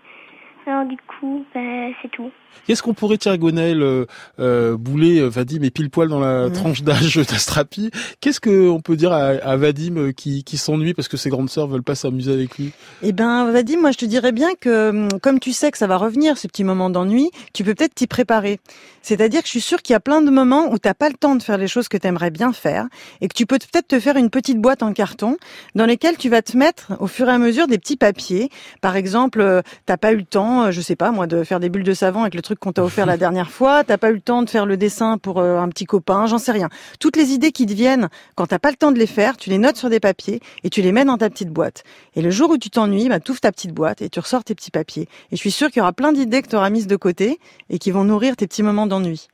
[0.66, 2.31] Alors du coup, ben, c'est tout.
[2.66, 4.07] Qu'est-ce qu'on pourrait dire Gonel, euh,
[4.40, 7.90] euh, Boulet, euh, Vadim est pile poil dans la tranche d'âge d'Astrapi.
[8.20, 11.50] Qu'est-ce qu'on peut dire à, à Vadim euh, qui, qui s'ennuie parce que ses grandes
[11.50, 12.72] sœurs veulent pas s'amuser avec lui?
[13.02, 15.87] Eh ben, Vadim, moi je te dirais bien que hum, comme tu sais que ça
[15.87, 18.59] va revenir ces petits moments d'ennui, tu peux peut-être t'y préparer.
[19.02, 21.14] C'est-à-dire que je suis sûre qu'il y a plein de moments où t'as pas le
[21.14, 22.88] temps de faire les choses que tu aimerais bien faire
[23.20, 25.37] et que tu peux peut-être te faire une petite boîte en carton
[25.76, 28.50] dans lesquelles tu vas te mettre au fur et à mesure des petits papiers.
[28.81, 31.61] Par exemple, euh, t'as pas eu le temps, euh, je sais pas moi, de faire
[31.61, 34.11] des bulles de savon avec le truc qu'on t'a offert la dernière fois, t'as pas
[34.11, 36.69] eu le temps de faire le dessin pour euh, un petit copain, j'en sais rien.
[37.01, 39.51] Toutes les idées qui te viennent quand t'as pas le temps de les faire, tu
[39.51, 41.85] les notes sur des papiers et tu les mets dans ta petite boîte.
[42.14, 44.45] Et le jour où tu t'ennuies, bah, tu ouvres ta petite boîte et tu ressors
[44.45, 45.09] tes petits papiers.
[45.31, 47.38] Et je suis sûre qu'il y aura plein d'idées que tu auras mises de côté
[47.71, 49.29] et qui vont nourrir tes petits moments d'ennui.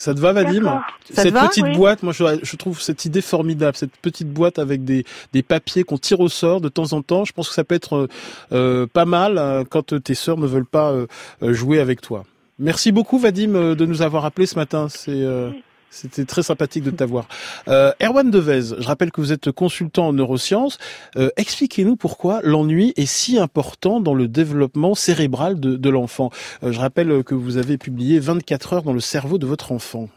[0.00, 0.80] Ça te va Vadim
[1.12, 1.76] Cette va petite Oui.
[1.76, 5.84] boîte, moi je, je trouve cette idée formidable, cette petite boîte avec des, des papiers
[5.84, 7.26] qu'on tire au sort de temps en temps.
[7.26, 8.08] Je pense que ça peut être euh,
[8.52, 11.06] euh, pas mal euh, quand tes sœurs ne veulent pas euh,
[11.42, 12.24] euh, jouer avec toi.
[12.58, 14.88] Merci beaucoup Vadim de nous avoir appelé ce matin.
[14.88, 15.50] C'est euh,
[15.90, 17.26] c'était très sympathique de t'avoir.
[17.68, 20.78] Euh, Erwan Devez, je rappelle que vous êtes consultant en neurosciences.
[21.16, 26.30] Euh, Expliquez-nous pourquoi l'ennui est si important dans le développement cérébral de, l'enfant.
[26.62, 30.08] Euh, je rappelle que vous avez publié 24 heures dans le cerveau de votre enfant.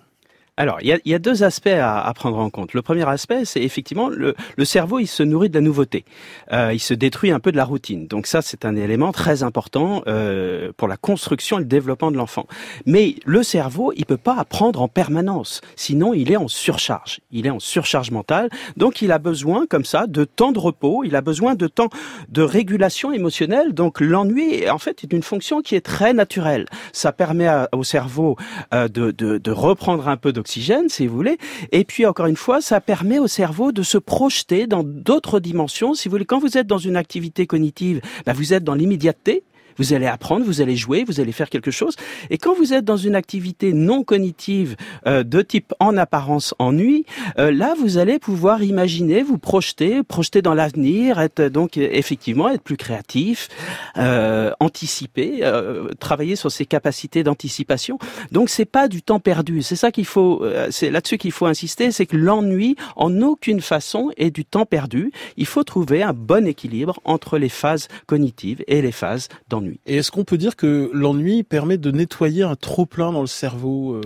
[0.55, 2.75] Alors, il y a, y a deux aspects à, à prendre en compte.
[2.75, 6.05] Le premier aspect, c'est effectivement le, le cerveau, il se nourrit de la nouveauté.
[6.51, 8.05] Euh, il se détruit un peu de la routine.
[8.05, 12.17] Donc ça, c'est un élément très important euh, pour la construction et le développement de
[12.17, 12.45] l'enfant.
[12.85, 15.61] Mais le cerveau, il peut pas apprendre en permanence.
[15.75, 17.19] Sinon, il est en surcharge.
[17.31, 18.49] Il est en surcharge mentale.
[18.77, 21.03] Donc, il a besoin, comme ça, de temps de repos.
[21.03, 21.89] Il a besoin de temps
[22.29, 23.73] de régulation émotionnelle.
[23.73, 26.67] Donc, l'ennui, en fait, est une fonction qui est très naturelle.
[26.91, 28.37] Ça permet à- au cerveau
[28.71, 31.37] euh, de, de, de reprendre un peu d'oxygène, si vous voulez.
[31.71, 35.93] Et puis, encore une fois, ça permet au cerveau de se projeter dans d'autres dimensions.
[35.93, 39.43] Si vous voulez, quand vous êtes dans une activité cognitive, bah, vous êtes dans l'immédiateté.
[39.77, 41.95] Vous allez apprendre, vous allez jouer, vous allez faire quelque chose.
[42.29, 44.75] Et quand vous êtes dans une activité non cognitive
[45.07, 47.05] euh, de type en apparence ennui,
[47.37, 52.49] euh, là vous allez pouvoir imaginer, vous projeter, projeter dans l'avenir, être donc euh, effectivement
[52.49, 53.49] être plus créatif,
[53.97, 57.97] euh, anticiper, euh, travailler sur ses capacités d'anticipation.
[58.31, 59.61] Donc c'est pas du temps perdu.
[59.61, 63.61] C'est ça qu'il faut, euh, c'est là-dessus qu'il faut insister, c'est que l'ennui en aucune
[63.61, 65.11] façon est du temps perdu.
[65.37, 69.62] Il faut trouver un bon équilibre entre les phases cognitives et les phases d'ennui.
[69.85, 73.93] Et est-ce qu'on peut dire que l'ennui permet de nettoyer un trop-plein dans le cerveau
[73.95, 74.01] euh?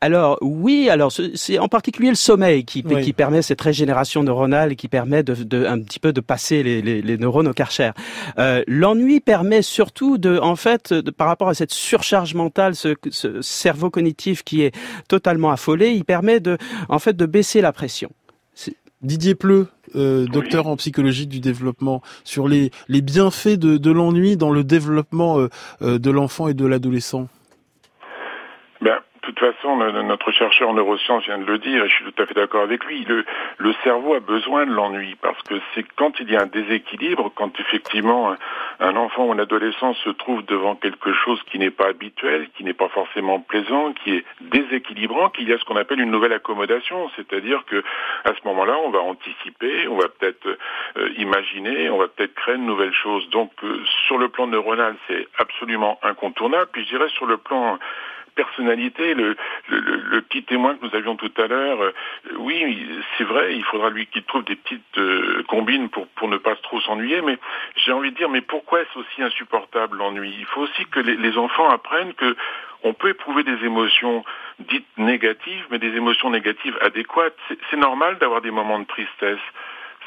[0.00, 3.02] Alors oui, alors ce- c'est en particulier le sommeil qui, Oui.
[3.02, 6.62] qui permet cette régénération neuronale et qui permet de, de- un petit peu de passer
[6.62, 7.90] les, les, les neurones au karcher.
[8.38, 12.94] Euh, L'ennui permet surtout de, en fait, de- par rapport à cette surcharge mentale, ce,
[13.10, 14.72] ce cerveau cognitif qui est
[15.08, 16.58] totalement affolé, il permet de,
[16.88, 18.10] en fait, de baisser la pression.
[19.02, 24.36] Didier Pleu, euh, docteur en psychologie du développement, sur les, les bienfaits de, de l'ennui
[24.36, 25.48] dans le développement euh,
[25.82, 27.28] euh, de l'enfant et de l'adolescent?
[28.80, 28.98] Ben,
[29.32, 32.26] toute façon, notre chercheur en neurosciences vient de le dire, et je suis tout à
[32.26, 33.04] fait d'accord avec lui.
[33.04, 33.24] Le,
[33.84, 37.58] cerveau a besoin de l'ennui parce que c'est quand il y a un déséquilibre, quand
[37.60, 38.38] effectivement un,
[38.80, 42.64] un enfant ou un adolescent se trouve devant quelque chose qui n'est pas habituel, qui
[42.64, 46.32] n'est pas forcément plaisant, qui est déséquilibrant, qu'il y a ce qu'on appelle une nouvelle
[46.32, 47.10] accommodation.
[47.16, 47.82] C'est-à-dire que
[48.24, 50.46] à ce moment-là, on va anticiper, on va peut-être
[50.96, 53.28] euh, imaginer, on va peut-être créer une nouvelle chose.
[53.30, 56.68] Donc, euh, sur le plan neuronal, c'est absolument incontournable.
[56.72, 57.78] Puis je dirais sur le plan
[58.38, 59.34] personnalité, le,
[60.28, 61.92] petit témoin que nous avions tout à l'heure, euh,
[62.36, 66.36] oui, c'est vrai, il faudra lui qu'il trouve des petites euh, combine pour, pour ne
[66.36, 67.36] pas trop s'ennuyer, mais
[67.74, 70.32] j'ai envie de dire, mais pourquoi est-ce aussi insupportable l'ennui?
[70.38, 72.36] Il faut aussi que les, les enfants apprennent que
[72.84, 74.24] on peut éprouver des émotions
[74.60, 77.34] dites négatives, mais des émotions négatives adéquates.
[77.70, 79.46] C'est normal d'avoir des moments de tristesse.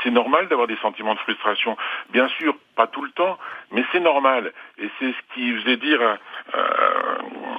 [0.04, 1.78] C'est normal d'avoir des sentiments de frustration.
[2.10, 3.38] Bien sûr, pas tout le temps,
[3.72, 4.52] mais c'est normal.
[4.78, 6.02] Et c'est ce qui faisait dire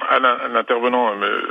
[0.09, 1.41] à, l'intervenant euh,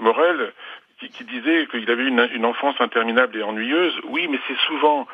[0.00, 0.52] Morel,
[0.98, 3.98] qui, disait qu'il avait une enfance interminable et ennuyeuse.
[4.04, 5.06] Oui, mais c'est souvent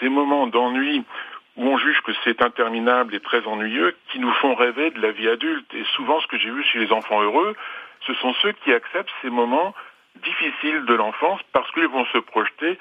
[0.00, 1.04] ces moments d'ennui
[1.56, 5.12] où on juge que c'est interminable et très ennuyeux, qui nous font rêver de la
[5.12, 5.72] vie adulte.
[5.74, 7.54] Et souvent, ce que j'ai vu chez les enfants heureux,
[8.06, 9.74] ce sont ceux qui acceptent ces moments
[10.22, 12.78] difficiles de l'enfance parce qu'ils vont se projeter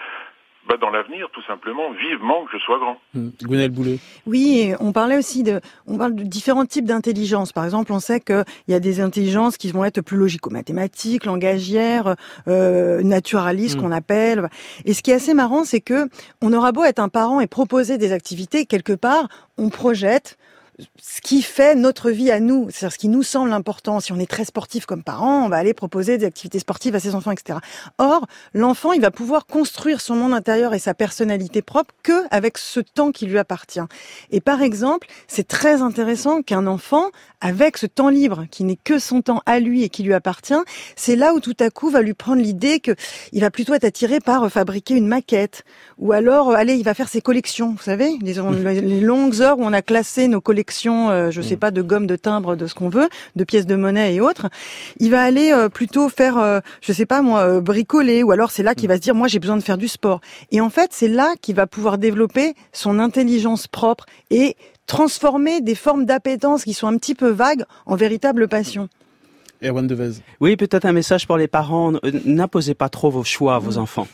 [0.67, 2.97] bah, dans l'avenir, tout simplement, vivement que je sois grand.
[3.13, 3.67] Mmh.
[3.69, 3.99] Boulet.
[4.25, 7.51] Oui, on parlait aussi de, on parle de différents types d'intelligence.
[7.51, 12.15] Par exemple, on sait qu'il y a des intelligences qui vont être plus logico-mathématiques, langagières,
[12.47, 13.81] euh, naturalistes, mmh.
[13.81, 14.49] qu'on appelle.
[14.85, 16.07] Et ce qui est assez marrant, c'est que
[16.41, 20.37] on aura beau être un parent et proposer des activités, quelque part, on projette
[20.99, 23.99] ce qui fait notre vie à nous, c'est-à-dire ce qui nous semble important.
[23.99, 26.99] Si on est très sportif comme parent, on va aller proposer des activités sportives à
[26.99, 27.59] ses enfants, etc.
[27.99, 32.57] Or, l'enfant, il va pouvoir construire son monde intérieur et sa personnalité propre que avec
[32.57, 33.81] ce temps qui lui appartient.
[34.31, 37.09] Et par exemple, c'est très intéressant qu'un enfant,
[37.41, 40.53] avec ce temps libre qui n'est que son temps à lui et qui lui appartient,
[40.95, 42.95] c'est là où tout à coup va lui prendre l'idée que
[43.31, 45.63] il va plutôt être attiré par fabriquer une maquette
[45.97, 47.73] ou alors, euh, allez, il va faire ses collections.
[47.77, 50.62] Vous savez, les, les longues heures où on a classé nos collections
[51.09, 51.59] euh, je sais mm.
[51.59, 54.49] pas, de gomme, de timbre, de ce qu'on veut, de pièces de monnaie et autres.
[54.99, 58.63] Il va aller euh, plutôt faire, euh, je sais pas moi, bricoler, ou alors c'est
[58.63, 60.21] là qu'il va se dire, moi j'ai besoin de faire du sport.
[60.51, 64.55] Et en fait, c'est là qu'il va pouvoir développer son intelligence propre et
[64.87, 68.89] transformer des formes d'appétence qui sont un petit peu vagues en véritable passion.
[69.63, 70.21] Erwan Devez.
[70.39, 71.93] Oui, peut-être un message pour les parents.
[72.25, 73.83] N'imposez pas trop vos choix à vos mm.
[73.83, 74.07] enfants.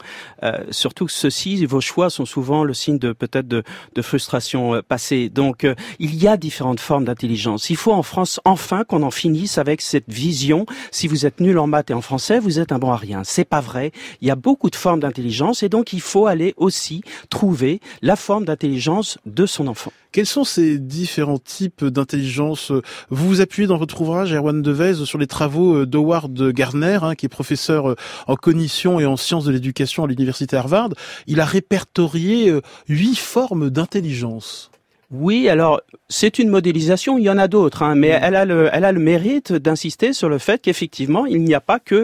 [0.43, 3.63] Euh, surtout que ceux-ci, vos choix sont souvent le signe de peut-être de,
[3.95, 5.29] de, frustration euh, passée.
[5.29, 7.69] Donc, euh, il y a différentes formes d'intelligence.
[7.69, 10.65] Il faut en France enfin qu'on en finisse avec cette vision.
[10.91, 13.23] Si vous êtes nul en maths et en français, vous êtes un bon à rien.
[13.23, 13.91] C'est pas vrai.
[14.21, 18.15] Il y a beaucoup de formes d'intelligence et donc il faut aller aussi trouver la
[18.15, 19.91] forme d'intelligence de son enfant.
[20.11, 22.71] Quels sont ces différents types d'intelligence
[23.11, 27.13] Vous vous appuyez dans votre ouvrage, Erwan Devez, sur les travaux euh, d'Howard Gardner, hein,
[27.13, 27.95] qui est professeur euh,
[28.25, 30.89] en cognition et en sciences de l'éducation à l'université Harvard.
[31.27, 34.68] Il a répertorié euh, huit formes d'intelligence.
[35.11, 38.69] Oui, alors c'est une modélisation, il y en a d'autres, hein, mais elle a le,
[38.71, 41.95] elle a le mérite d'insister sur le fait qu'effectivement, il n'y a pas que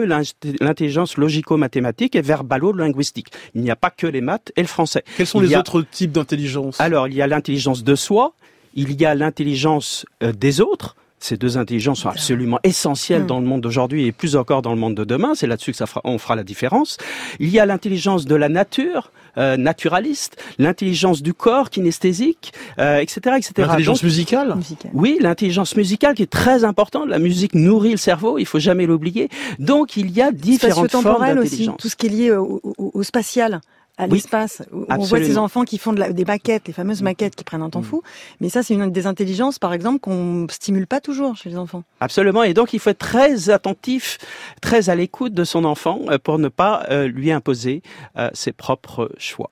[0.60, 3.28] l'intelligence logico-mathématique et verbalo-linguistique.
[3.54, 5.04] Il n'y a pas que les maths et le français.
[5.16, 6.80] Quels sont les autres types d'intelligence?
[6.80, 8.34] Alors, il y a l'intelligence de soi,
[8.74, 13.26] il y a l'intelligence des autres, ces deux intelligences sont absolument essentielles hmm.
[13.26, 15.34] dans le monde d'aujourd'hui et plus encore dans le monde de demain.
[15.34, 16.98] C'est là-dessus que ça fera, on fera la différence.
[17.40, 23.36] Il y a l'intelligence de la nature, euh, naturaliste, l'intelligence du corps kinesthésique, euh, etc.,
[23.36, 23.52] etc.
[23.58, 24.56] L'intelligence musicale.
[24.92, 27.08] Oui, l'intelligence musicale qui est très importante.
[27.08, 29.28] La musique nourrit le cerveau, il faut jamais l'oublier.
[29.58, 31.44] Donc il y a différentes formes d'intelligence.
[31.44, 33.60] aussi, tout ce qui est lié au spatial
[33.98, 34.62] à l'espace.
[34.72, 37.04] On voit ces enfants qui font de des maquettes, les fameuses mm.
[37.04, 37.84] maquettes qui prennent un temps mm.
[37.84, 38.02] fou.
[38.40, 41.82] Mais ça, c'est une des intelligences, par exemple, qu'on stimule pas toujours chez les enfants.
[42.00, 42.42] Absolument.
[42.42, 44.18] Et donc, il faut être très attentif,
[44.60, 47.82] très à l'écoute de son enfant euh, pour ne pas euh, lui imposer
[48.16, 49.50] euh, ses propres choix.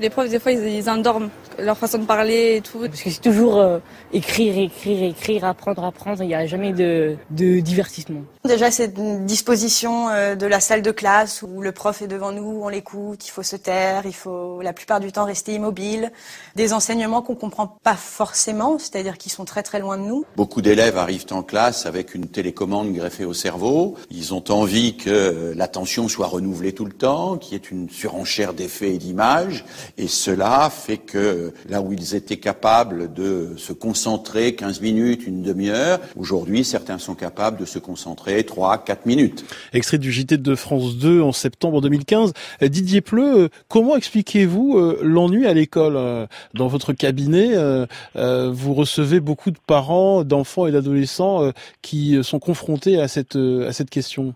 [0.00, 2.80] Les profs, des fois, ils, endorment leur façon de parler et tout.
[2.80, 3.78] Parce que c'est toujours euh,
[4.12, 6.22] écrire, écrire, écrire, apprendre, apprendre.
[6.22, 8.22] Il n'y a jamais de, de divertissement.
[8.44, 12.32] Déjà, c'est une disposition euh, de la salle de classe où le prof est devant
[12.32, 16.12] nous, on l'écoute, il faut se taire, il faut la plupart du temps rester immobile.
[16.54, 20.24] Des enseignements qu'on comprend pas forcément, c'est-à-dire qu'ils sont très très loin de nous.
[20.36, 23.96] Beaucoup d'élèves arrivent en classe avec une télécommande greffée au cerveau.
[24.10, 28.54] Ils ont envie que l'attention soit renouvelée tout le temps, qu'il y ait une surenchère
[28.54, 29.64] d'effets et d'images.
[29.96, 35.42] Et cela fait que là où ils étaient capables de se concentrer 15 minutes, une
[35.42, 39.44] demi-heure, aujourd'hui certains sont capables de se concentrer 3, 4 minutes.
[39.72, 42.32] Extrait du JT de France 2 en septembre 2015.
[42.62, 49.20] Didier Pleu, comment expliquez-vous euh, l'ennui à l'école euh, Dans votre cabinet, euh, vous recevez
[49.20, 54.34] beaucoup de parents, d'enfants et d'adolescents qui sont confrontés à cette, à cette question?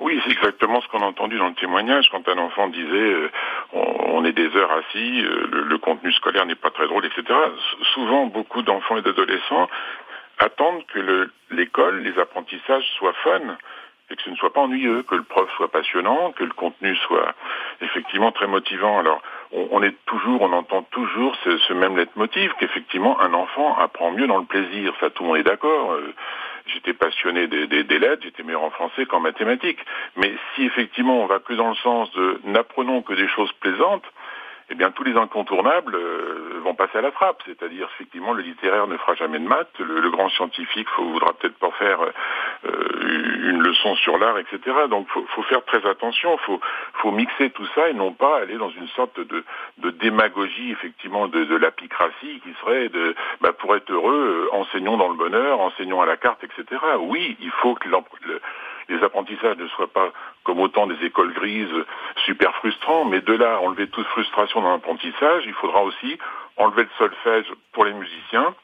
[0.00, 0.14] Oui,
[1.00, 3.30] qu'on a entendu dans le témoignage quand un enfant disait euh,
[3.72, 7.24] on, est des heures assis, euh, le, contenu scolaire n'est pas très drôle, etc.
[7.94, 9.68] souvent, beaucoup d'enfants et d'adolescents
[10.38, 13.40] attendent que l'école, les apprentissages soient fun
[14.10, 16.96] et que ce ne soit pas ennuyeux, que le prof soit passionnant, que le contenu
[16.96, 17.34] soit
[17.80, 18.98] effectivement très motivant.
[18.98, 24.10] Alors, on, est toujours, on entend toujours ce, ce même leitmotiv qu'effectivement un enfant apprend
[24.10, 24.92] mieux dans le plaisir.
[24.98, 25.92] Ça, tout le monde est d'accord.
[25.92, 26.12] Euh,
[26.72, 29.84] j'étais passionné des, lettres, j'étais meilleur en français qu'en mathématiques.
[30.16, 34.04] Mais si effectivement on va que dans le sens de n'apprenons que des choses plaisantes,
[34.70, 37.42] eh bien tous les incontournables euh, vont passer à la trappe.
[37.44, 41.58] C'est-à-dire effectivement le littéraire ne fera jamais de maths, le, grand scientifique faut, voudra peut-être
[41.58, 44.58] pas faire euh, une leçon sur l'art, etc.
[44.88, 46.60] Donc faut, faut faire très attention, faut,
[46.94, 49.44] faut mixer tout ça et non pas aller dans une sorte de,
[49.90, 55.08] démagogie effectivement de, de l'apicratie qui serait de bah, pour être heureux, euh, enseignons dans
[55.08, 56.80] le bonheur, enseignons à la carte, etc.
[57.00, 57.88] Oui, il faut que
[58.88, 60.12] les apprentissages ne soient pas
[60.44, 61.84] comme autant des écoles grises
[62.24, 66.18] super frustrants, mais de là enlever toute frustration dans l'apprentissage, il faudra aussi
[66.56, 68.54] enlever le solfège pour les musiciens,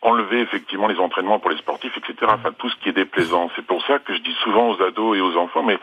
[0.00, 2.30] enlever effectivement les entraînements pour les sportifs, etc.
[2.34, 3.50] Enfin, tout ce qui est déplaisant.
[3.56, 5.78] C'est pour ça que je dis souvent aux ados et aux enfants, mais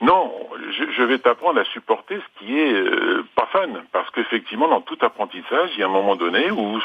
[0.00, 0.32] non,
[0.70, 4.96] je, vais t'apprendre à supporter ce qui est euh, pas fun, parce qu'effectivement, dans tout
[5.02, 6.78] apprentissage, il y a un moment donné où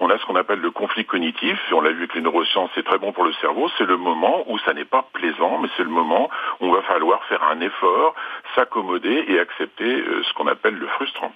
[0.00, 2.84] on, a ce qu'on appelle le conflit cognitif, on l'a vu avec les neurosciences, c'est
[2.84, 5.84] très bon pour le cerveau, c'est le moment où ça n'est pas plaisant, mais c'est
[5.84, 6.28] le moment
[6.60, 8.14] où on va falloir faire un effort,
[8.54, 11.32] s'accommoder et accepter euh, ce qu'on appelle le frustrant.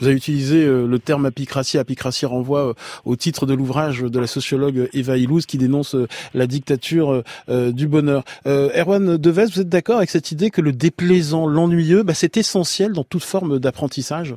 [0.00, 1.78] Vous avez utilisé euh, le terme apicratie.
[1.78, 2.74] Apicratie renvoie euh,
[3.04, 7.88] au titre de l'ouvrage de la sociologue Eva Illouz qui dénonce euh, la dictature du
[7.88, 8.24] bonheur.
[8.44, 12.92] Erwan Deves, vous êtes d'accord avec cette idée que le déplaisant, l'ennuyeux, bah, c'est essentiel
[12.92, 14.34] dans toute forme d'apprentissage?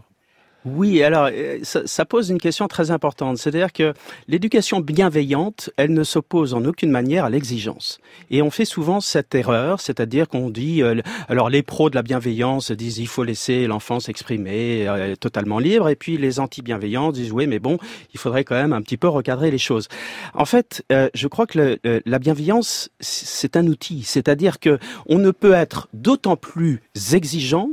[0.66, 3.38] Oui, alors euh, ça, pose une question très importante.
[3.38, 3.93] C'est-à-dire que
[4.28, 7.99] l'éducation bienveillante, elle ne s'oppose en aucune manière à l'exigence.
[8.30, 12.01] Et on fait souvent cette erreur, c'est-à-dire qu'on dit, euh, alors les pros de la
[12.01, 17.32] bienveillance disent il faut laisser l'enfant s'exprimer euh, totalement libre, et puis les anti-bienveillants disent
[17.32, 17.78] oui, mais bon,
[18.14, 19.88] il faudrait quand même un petit peu recadrer les choses.
[20.34, 25.53] En fait, je crois que la bienveillance, c'est un outil, c'est-à-dire que on ne peut
[25.53, 26.82] être d'autant plus
[27.14, 27.70] exigeant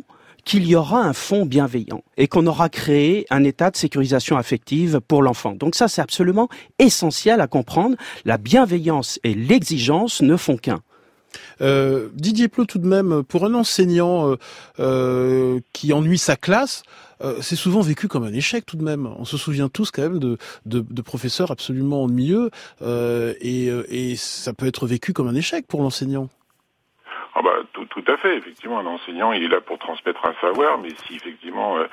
[0.46, 5.00] qu'il y aura un fond bienveillant et qu'on aura créé un état de sécurisation affective
[5.06, 5.52] pour l'enfant.
[5.52, 7.96] Donc ça, c'est absolument essentiel à comprendre.
[8.24, 10.80] La bienveillance et l'exigence ne font qu'un.
[11.60, 14.36] Euh, Didier Plot, tout de même, pour un enseignant euh,
[14.78, 16.82] euh, qui ennuie sa classe,
[17.40, 19.06] c'est souvent vécu comme un échec tout de même.
[19.18, 20.36] On se souvient tous quand même de,
[20.66, 22.50] de, professeurs absolument ennuyeux
[22.82, 26.28] et, et ça peut être vécu comme un échec pour l'enseignant.
[27.38, 30.32] Ah bah, tout, tout, à fait, effectivement, un enseignant, il est là pour transmettre un
[30.40, 31.84] savoir, mais si effectivement euh,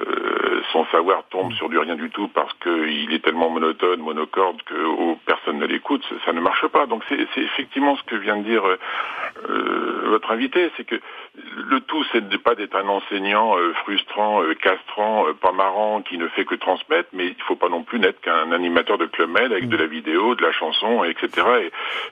[0.00, 4.60] euh, son savoir tombe sur du rien du tout parce qu'il est tellement monotone, monocorde
[4.64, 6.86] que oh, personne ne l'écoute, ça, ne marche pas.
[6.86, 10.96] Donc c'est effectivement ce que vient de dire euh, votre invité, c'est que
[11.36, 16.44] le tout, c'est de pas d'être un enseignant frustrant, castrant, pas marrant, qui ne fait
[16.44, 19.68] que transmettre, mais il faut pas non plus n'être qu'un animateur de club med avec
[19.68, 21.46] de la vidéo, de la chanson, etc.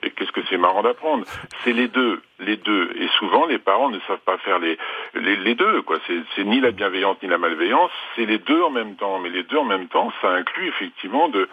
[0.01, 1.25] Et, et qu'est-ce que c'est marrant d'apprendre?
[1.65, 2.91] C'est les deux les deux.
[2.95, 4.77] Et souvent, les parents ne savent pas faire les,
[5.15, 5.81] les, deux.
[5.81, 5.97] quoi.
[6.07, 9.19] C'est ni la bienveillance ni la malveillance, c'est les deux en même temps.
[9.19, 11.47] Mais les deux en même temps, ça inclut effectivement de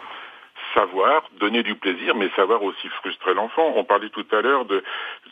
[0.77, 3.73] savoir donner du plaisir, mais savoir aussi frustrer l'enfant.
[3.75, 4.83] On parlait tout à l'heure de,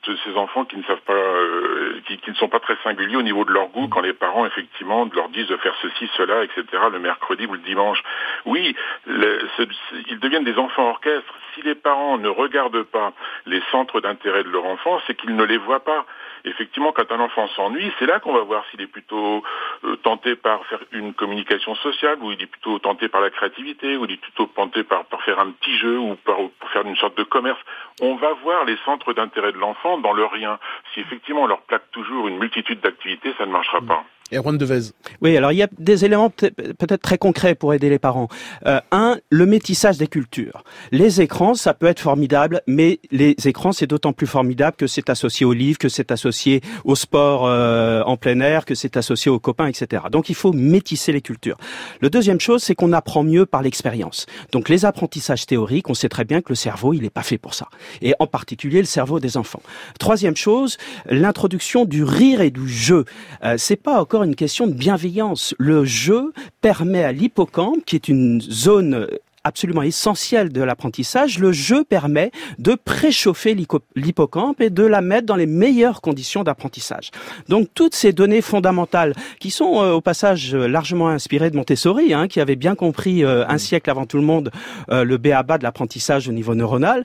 [0.04, 4.02] ces enfants euh, qui, ne sont pas très singuliers au niveau de leur goût quand
[4.02, 6.66] les parents effectivement leur disent de faire ceci, cela, etc.
[6.92, 8.02] le mercredi ou le dimanche.
[8.46, 8.76] Oui,
[9.08, 11.34] ils deviennent des enfants orchestres.
[11.54, 13.14] Si les parents ne regardent pas
[13.46, 16.06] les centres d'intérêt de leur enfant, c'est qu'ils ne les voient pas
[16.46, 19.44] effectivement, quand un enfant s'ennuie, c'est là qu'on va voir s'il est plutôt
[19.84, 23.98] euh, tenté par faire une communication sociale, ou il est plutôt tenté par la créativité,
[23.98, 26.96] ou il est plutôt tenté par, faire un petit jeu, ou par, pour faire une
[26.96, 27.60] sorte de commerce.
[28.02, 30.60] On va voir les centres d'intérêt de l'enfant dans le rien.
[30.94, 34.04] Si effectivement on leur plaque toujours une multitude d'activités, ça ne marchera pas.
[34.34, 34.92] Erwan Devez.
[35.22, 38.28] Oui, alors il y a des éléments peut-être très concrets pour aider les parents.
[38.66, 40.64] Euh, un, le métissage des cultures.
[40.92, 45.12] Les écrans, ça peut être formidable, mais les écrans, c'est d'autant plus formidable que c'est
[45.12, 49.30] associé aux livres, que c'est associé au sport euh, en plein air, que c'est associé
[49.30, 50.06] aux copains, etc.
[50.12, 51.58] Donc il faut métisser les cultures.
[52.02, 54.26] Le deuxième chose, c'est qu'on apprend mieux par l'expérience.
[54.52, 57.38] Donc les apprentissages théoriques, on sait très bien que le cerveau, il n'est pas fait
[57.38, 57.68] pour ça.
[58.02, 59.62] Et en particulier le cerveau des enfants.
[60.00, 63.06] Troisième chose, l'introduction du rire et du jeu.
[63.44, 65.54] Euh, c'est pas une question de bienveillance.
[65.58, 69.08] Le jeu permet à l'hippocampe, qui est une zone
[69.46, 73.56] absolument essentiel de l'apprentissage, le jeu permet de préchauffer
[73.96, 77.12] l'hippocampe et de la mettre dans les meilleures conditions d'apprentissage.
[77.48, 82.28] Donc toutes ces données fondamentales qui sont euh, au passage largement inspirées de Montessori, hein,
[82.28, 84.52] qui avait bien compris euh, un siècle avant tout le monde
[84.90, 87.04] euh, le béaba de l'apprentissage au niveau neuronal,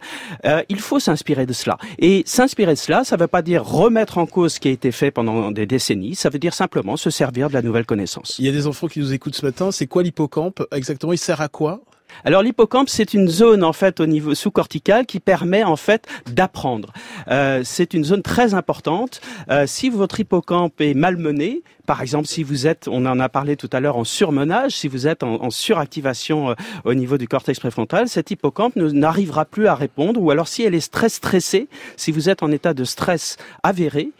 [0.69, 1.77] il faut s'inspirer de cela.
[1.99, 4.71] Et s'inspirer de cela, ça ne veut pas dire remettre en cause ce qui a
[4.71, 8.37] été fait pendant des décennies, ça veut dire simplement se servir de la nouvelle connaissance.
[8.39, 11.13] Il y a des enfants qui nous écoutent ce matin, c'est quoi l'hippocampe exactement?
[11.13, 11.83] Il sert à quoi?
[12.25, 16.93] Alors l'hippocampe, c'est une zone en fait au niveau sous-cortical qui permet en fait d'apprendre.
[17.29, 19.21] Euh, c'est une zone très importante.
[19.51, 23.57] Euh, si votre hippocampe est malmené, par exemple, si vous êtes, on en a parlé
[23.57, 26.55] tout à l'heure, en surmenage, si vous êtes en, suractivation euh,
[26.85, 30.23] au niveau du cortex préfrontal, cet hippocampe n'arrivera plus à répondre.
[30.23, 34.11] Ou alors, si elle est stress stressée, si vous êtes en état de stress avéré,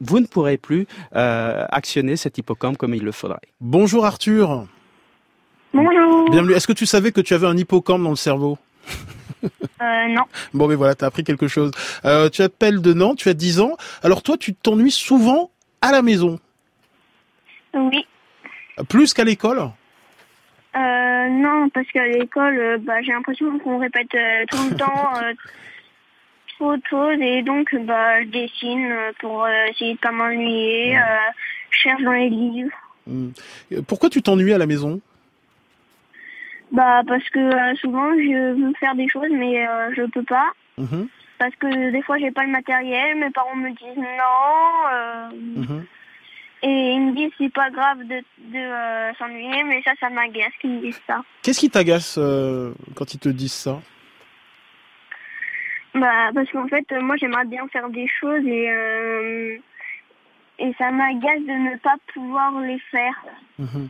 [0.00, 3.38] vous ne pourrez plus actionner cet hippocampe comme il le faudrait.
[3.60, 4.66] Bonjour Arthur.
[5.72, 6.30] Bonjour.
[6.30, 6.54] Bienvenue.
[6.54, 8.58] Est-ce que tu savais que tu avais un hippocampe dans le cerveau
[9.44, 10.24] Euh, non.
[10.54, 11.70] Bon, mais voilà, t'as appris quelque chose.
[12.04, 13.76] Euh, tu appelles de Nantes, tu as 10 ans.
[14.02, 15.50] Alors toi, tu t'ennuies souvent
[15.80, 16.40] à la maison,
[17.74, 18.04] Oui.
[18.88, 19.58] plus qu'à l'école
[20.76, 25.10] Euh, non, parce qu'à l'école, euh, bah, j'ai l'impression qu'on répète euh, tout le temps
[25.22, 25.32] euh,
[26.58, 30.98] trop de choses et donc bah, je dessine pour essayer de pas m'ennuyer.
[31.70, 32.72] Je cherche dans les livres.
[33.06, 33.28] Hmm.
[33.86, 35.00] Pourquoi tu t'ennuies à la maison?
[36.72, 40.52] Bah, parce que euh, souvent je veux faire des choses mais euh, je peux pas.
[40.76, 41.08] Mhm,
[41.38, 44.92] Parce que des fois j'ai pas le matériel, mes parents me disent non.
[44.92, 45.28] euh,
[45.62, 45.86] mhm.
[46.62, 50.70] et ils me disent c'est pas grave de, de s'ennuyer, mais ça, ça m'agace qu'ils
[50.70, 51.22] me disent ça.
[51.42, 52.18] Qu'est-ce qui t'agace
[52.94, 53.80] quand ils te disent ça?
[55.94, 59.60] Bah, parce qu'en fait, moi, j'aimerais bien faire des choses et,
[60.58, 63.24] et ça m'agace de ne pas pouvoir les faire.
[63.58, 63.88] Mhm.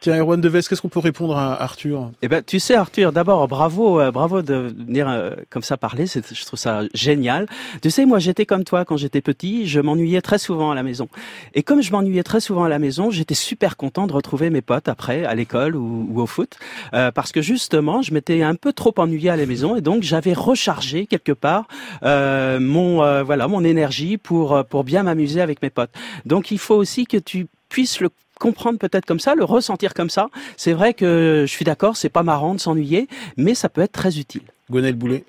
[0.00, 2.10] Tiens, Erwan Deves, qu'est-ce qu'on peut répondre à Arthur?
[2.22, 6.06] Eh ben, tu sais, Arthur, d'abord, bravo, euh, bravo de venir euh, comme ça parler.
[6.06, 7.46] Je trouve ça génial.
[7.82, 9.66] Tu sais, moi, j'étais comme toi quand j'étais petit.
[9.66, 11.08] Je m'ennuyais très souvent à la maison.
[11.54, 14.62] Et comme je m'ennuyais très souvent à la maison, j'étais super content de retrouver mes
[14.62, 16.58] potes après à l'école ou, au foot,
[16.94, 20.02] euh, parce que justement, je m'étais un peu trop ennuyé à la maison et donc
[20.02, 21.66] j'avais rechargé quelque part
[22.02, 25.90] euh, mon voilà mon énergie pour pour bien m'amuser avec mes potes.
[26.26, 28.10] Donc, il faut aussi que tu puisses le
[28.40, 30.28] comprendre peut-être comme ça, le ressentir comme ça.
[30.56, 33.92] C'est vrai que je suis d'accord, c'est pas marrant de s'ennuyer, mais ça peut être
[33.92, 34.42] très utile.
[34.70, 35.24] Gonel Boulet.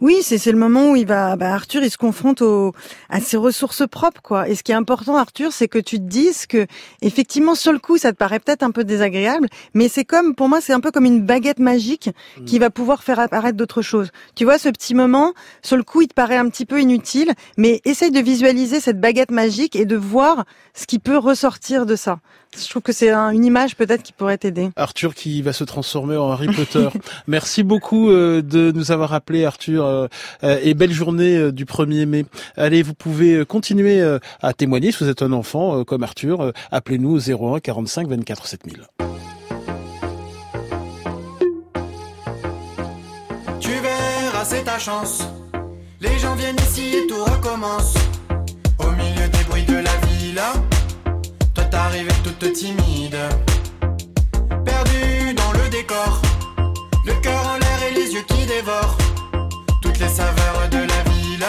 [0.00, 2.72] Oui, c'est c'est le moment où il va, bah, Arthur, il se confronte au,
[3.10, 4.48] à ses ressources propres, quoi.
[4.48, 6.66] Et ce qui est important, Arthur, c'est que tu te dises que,
[7.02, 10.48] effectivement, sur le coup, ça te paraît peut-être un peu désagréable, mais c'est comme, pour
[10.48, 12.10] moi, c'est un peu comme une baguette magique
[12.46, 14.10] qui va pouvoir faire apparaître d'autres choses.
[14.36, 17.32] Tu vois, ce petit moment, sur le coup, il te paraît un petit peu inutile,
[17.58, 21.96] mais essaye de visualiser cette baguette magique et de voir ce qui peut ressortir de
[21.96, 22.20] ça.
[22.56, 24.70] Je trouve que c'est un- une image peut-être qui pourrait t'aider.
[24.76, 26.88] Arthur qui va se transformer en Harry Potter.
[27.26, 30.06] Merci beaucoup euh, de nous avoir appelé Arthur euh,
[30.44, 32.26] euh, et belle journée euh, du 1er mai.
[32.56, 36.40] Allez, vous pouvez continuer euh, à témoigner si vous êtes un enfant euh, comme Arthur.
[36.42, 38.82] Euh, Appelez-nous au 01 45 24 7000.
[43.60, 45.22] Tu verras, c'est ta chance.
[46.00, 47.94] Les gens viennent ici et tout recommence.
[48.78, 50.40] Au milieu des bruits de la ville,
[51.94, 53.18] t'arrives toute timide.
[54.64, 56.20] Perdu dans le décor,
[57.04, 58.98] le cœur en l'air et les yeux qui dévorent.
[59.80, 61.46] Toutes les saveurs de la ville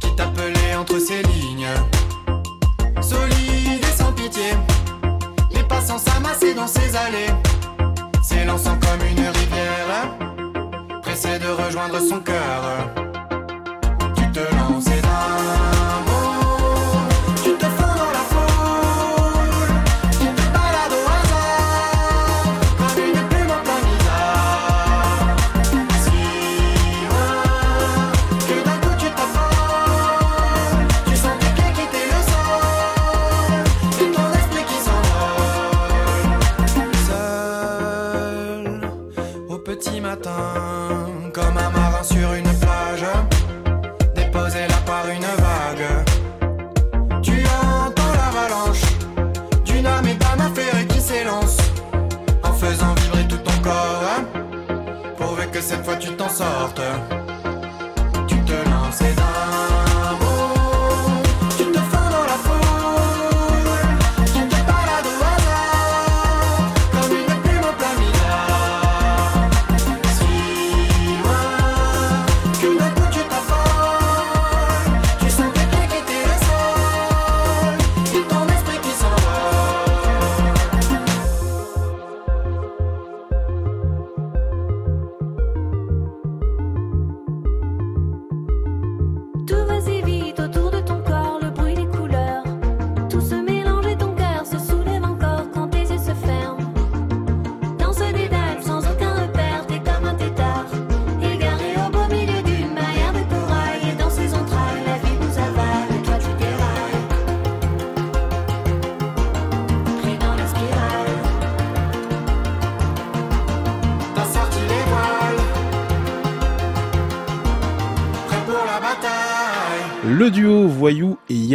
[0.00, 1.68] qui t'appelaient entre ces lignes.
[3.02, 4.52] Solide et sans pitié,
[5.52, 7.32] les passants s'amassaient dans ces allées,
[8.22, 10.16] s'élançant comme une rivière
[11.02, 13.15] pressé de rejoindre son cœur.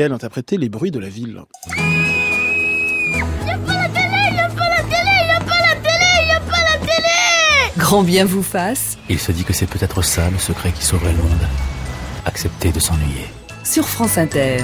[0.02, 1.42] Yel interprétaient les bruits de la ville.
[7.78, 8.98] Grand bien vous fasse.
[9.10, 11.48] Il se dit que c'est peut-être ça le secret qui sauverait le monde.
[12.26, 13.28] Accepter de s'ennuyer.
[13.64, 14.58] Sur France Inter.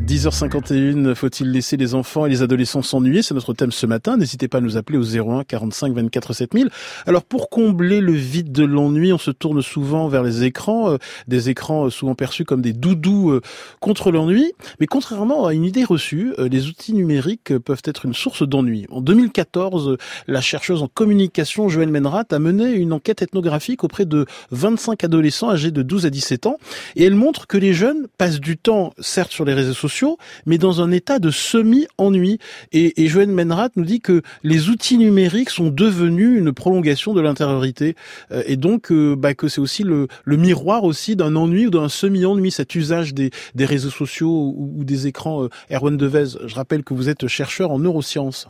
[0.00, 3.22] 10h51, faut-il laisser les enfants et les adolescents s'ennuyer?
[3.22, 4.18] C'est notre thème ce matin.
[4.18, 6.70] N'hésitez pas à nous appeler au 01 45 24 7000.
[7.06, 10.98] Alors pour combler le vide de l'ennui, on se tourne souvent vers les écrans, euh,
[11.28, 13.40] des écrans euh, souvent perçus comme des doudous euh,
[13.80, 14.52] contre l'ennui.
[14.80, 18.86] Mais contrairement à une idée reçue, les outils numériques peuvent être une source d'ennui.
[18.90, 24.26] En 2014, la chercheuse en communication Joëlle Menrat a mené une enquête ethnographique auprès de
[24.50, 26.58] 25 adolescents âgés de 12 à 17 ans
[26.96, 29.85] et elle montre que les jeunes passent du temps certes sur les réseaux sociaux
[30.46, 32.38] mais dans un état de semi-ennui.
[32.72, 37.20] Et, et Joanne Menrat nous dit que les outils numériques sont devenus une prolongation de
[37.20, 37.96] l'intériorité,
[38.32, 41.88] euh, et donc euh, bah, que c'est aussi le, miroir aussi d'un ennui ou d'un
[41.88, 45.44] semi-ennui, cet usage des, réseaux sociaux ou, des écrans.
[45.44, 48.48] Euh, Erwan Devez, je rappelle que vous êtes chercheur en neurosciences.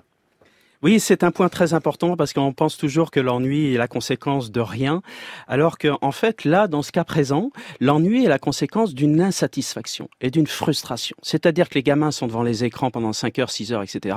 [0.87, 4.53] Oui, c'est un point très important parce qu'on pense toujours que l'ennui est la conséquence
[4.53, 5.03] de rien,
[5.49, 10.09] alors que en fait, là, dans ce cas présent, l'ennui est la conséquence d'une insatisfaction
[10.20, 11.16] et d'une frustration.
[11.22, 14.16] C'est-à-dire que les gamins sont devant les écrans pendant 5 heures, 6 heures, etc.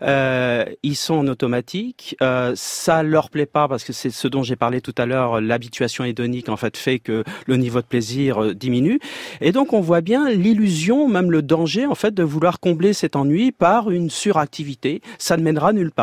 [0.00, 4.42] Euh, ils sont en automatique, euh, ça leur plaît pas parce que c'est ce dont
[4.42, 8.42] j'ai parlé tout à l'heure, l'habituation hédonique en fait fait que le niveau de plaisir
[8.42, 8.98] euh, diminue,
[9.42, 13.14] et donc on voit bien l'illusion, même le danger en fait de vouloir combler cet
[13.14, 15.02] ennui par une suractivité.
[15.18, 15.97] Ça ne mènera nulle part.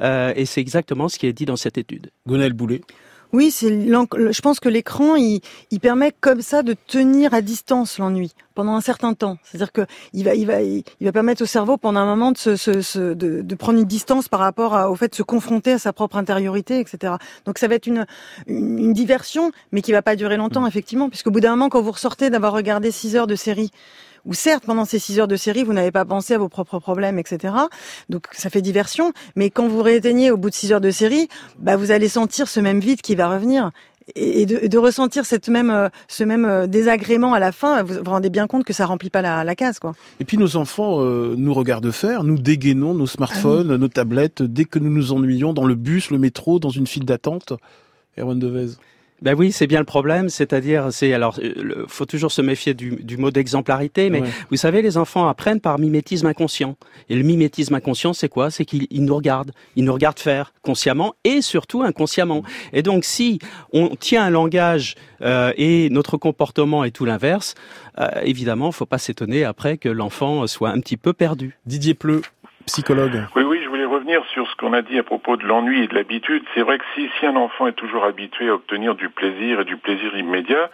[0.00, 2.10] Euh, et c'est exactement ce qui est dit dans cette étude.
[2.26, 2.80] Gonel Boulet.
[3.32, 5.40] Oui, c'est je pense que l'écran, il,
[5.80, 9.38] permet comme ça de tenir à distance l'ennui pendant un certain temps.
[9.44, 9.82] C'est-à-dire que
[10.12, 13.54] il va, il va, il va permettre au cerveau pendant un moment de, se, de,
[13.54, 17.14] prendre une distance par rapport au fait de se confronter à sa propre intériorité, etc.
[17.44, 18.04] Donc ça va être une,
[18.48, 21.92] une, diversion, mais qui va pas durer longtemps, effectivement, puisqu'au bout d'un moment, quand vous
[21.92, 23.70] ressortez d'avoir regardé six heures de série,
[24.24, 26.78] ou certes, pendant ces six heures de série, vous n'avez pas pensé à vos propres
[26.78, 27.54] problèmes, etc.
[28.08, 29.12] Donc ça fait diversion.
[29.36, 32.48] Mais quand vous rééteignez au bout de six heures de série, bah, vous allez sentir
[32.48, 33.70] ce même vide qui va revenir.
[34.16, 38.10] Et de, ressentir cette même, euh, ce même euh, désagrément à la fin, vous vous
[38.10, 39.92] rendez bien compte que ça remplit pas la, case, quoi.
[40.18, 44.42] Et puis nos enfants euh, nous regardent faire, nous dégainons nos smartphones, ah nos tablettes
[44.42, 47.52] dès que nous nous ennuyons dans le bus, le métro, dans une file d'attente.
[48.18, 48.70] Erwan Devez.
[49.22, 52.96] Ben oui, c'est bien le problème, c'est-à-dire, c'est alors, euh, faut toujours se méfier du,
[53.02, 56.76] du mot d'exemplarité, mais vous savez, les enfants apprennent par mimétisme inconscient.
[57.10, 58.50] Et le mimétisme inconscient, c'est quoi?
[58.50, 62.42] C'est qu'ils nous regardent, ils nous regardent faire consciemment et surtout inconsciemment.
[62.72, 63.38] Et donc, si
[63.72, 67.54] on tient un langage euh, et notre comportement est tout l'inverse,
[67.98, 71.58] euh, évidemment, faut pas s'étonner après que l'enfant soit un petit peu perdu.
[71.66, 72.22] Didier Pleu,
[72.64, 73.26] psychologue.
[73.36, 73.49] Oui, oui,
[74.10, 76.42] revenir sur ce qu'on a dit à propos de l'ennui et de l'habitude.
[76.54, 79.76] C'est vrai que si, un enfant est toujours habitué à obtenir du plaisir et du
[79.76, 80.70] plaisir immédiat,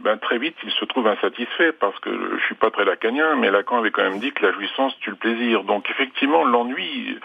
[0.00, 3.50] ben très vite il se trouve insatisfait parce que je suis pas très lacanien, mais
[3.50, 5.64] Lacan avait quand même dit que la jouissance tue le plaisir.
[5.64, 7.18] Donc effectivement l'ennui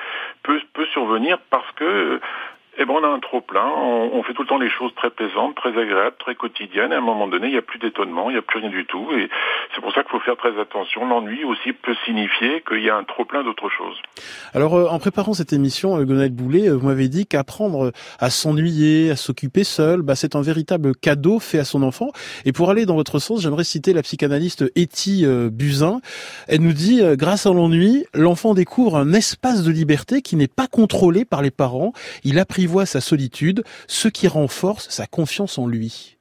[0.43, 2.19] peut survenir parce que
[2.79, 5.09] eh ben, on a un trop plein, on, fait tout le temps les choses très
[5.09, 6.93] plaisantes, très agréables, très quotidiennes.
[6.93, 8.85] À un moment donné, il n'y a plus d'étonnement, il n'y a plus rien du
[8.85, 9.07] tout.
[9.17, 9.29] Et
[9.73, 11.07] c'est pour ça qu'il faut faire très attention.
[11.07, 13.97] L'ennui aussi peut signifier qu'il y a un trop plein d'autres choses.
[14.53, 18.29] Alors, euh, en préparant cette émission, euh, Gonel Boulet, euh, vous m'avez dit qu'apprendre à
[18.29, 22.11] s'ennuyer, à s'occuper seul, bah, c'est un véritable cadeau fait à son enfant.
[22.45, 25.99] Et pour aller dans votre sens, j'aimerais citer la psychanalyste Etty Buzyn.
[26.47, 30.67] Elle nous dit, grâce à l'ennui, l'enfant découvre un espace de liberté qui n'est pas
[30.67, 31.93] contrôlé par les parents.
[32.23, 32.37] Il
[32.85, 36.17] sa solitude, ce qui renforce sa confiance en lui.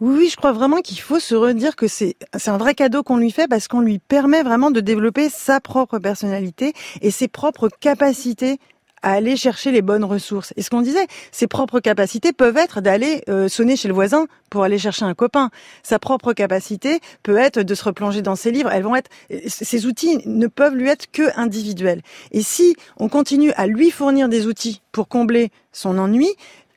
[0.00, 3.32] Oui, je crois vraiment qu'il faut se redire que c'est un vrai cadeau qu'on lui
[3.32, 8.60] fait parce qu'on lui permet vraiment de développer sa propre personnalité et ses propres capacités
[9.02, 10.52] à aller chercher les bonnes ressources.
[10.56, 14.26] Et ce qu'on disait, ses propres capacités peuvent être d'aller euh, sonner chez le voisin
[14.50, 15.50] pour aller chercher un copain.
[15.82, 18.70] Sa propre capacité peut être de se replonger dans ses livres.
[18.72, 19.10] Elles vont être,
[19.46, 22.02] ces outils ne peuvent lui être que individuels.
[22.32, 26.28] Et si on continue à lui fournir des outils pour combler son ennui,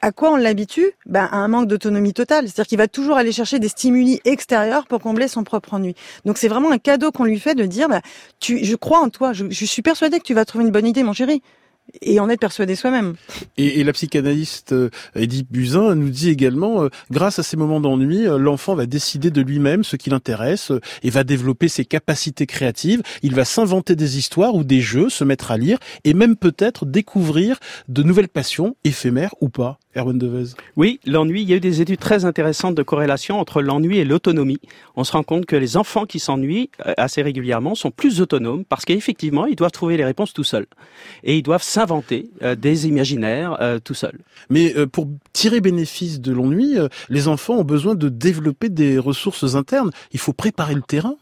[0.02, 0.92] à quoi on l'habitue?
[1.06, 2.46] Ben, À un manque d'autonomie totale.
[2.46, 5.96] C'est-à-dire qu'il va toujours aller chercher des stimuli extérieurs pour combler son propre ennui.
[6.26, 8.02] Donc c'est vraiment un cadeau qu'on lui fait de dire, ben,
[8.40, 10.88] tu, je crois en toi, je, je suis persuadé que tu vas trouver une bonne
[10.88, 11.42] idée, mon chéri
[12.02, 13.16] et en être persuadé soi-même.
[13.58, 18.28] Et, la psychanalyste euh, Edith Buzyn nous dit également, euh, grâce à ces moments d'ennui,
[18.28, 20.72] euh, l'enfant va décider de lui-même ce qui l'intéresse
[21.04, 23.02] et va développer ses capacités créatives.
[23.24, 26.86] Il va s'inventer des histoires ou des jeux, se mettre à lire et même peut-être
[26.86, 29.81] découvrir de nouvelles passions, éphémères ou pas.
[29.96, 30.56] Erwan Devez.
[30.78, 34.06] Oui, l'ennui, il y a eu des études très intéressantes de corrélation entre l'ennui et
[34.06, 34.62] l'autonomie.
[34.96, 38.64] On se rend compte que les enfants qui s'ennuient euh, assez régulièrement sont plus autonomes
[38.64, 40.68] parce qu'effectivement, ils doivent trouver les réponses tout seuls.
[41.24, 44.20] Et ils doivent s'inventer euh, des imaginaires euh, tout seuls.
[44.50, 46.78] Mais pour tirer bénéfice de l'ennui,
[47.10, 49.92] les enfants ont besoin de développer des ressources internes.
[50.14, 51.16] Il faut préparer le terrain.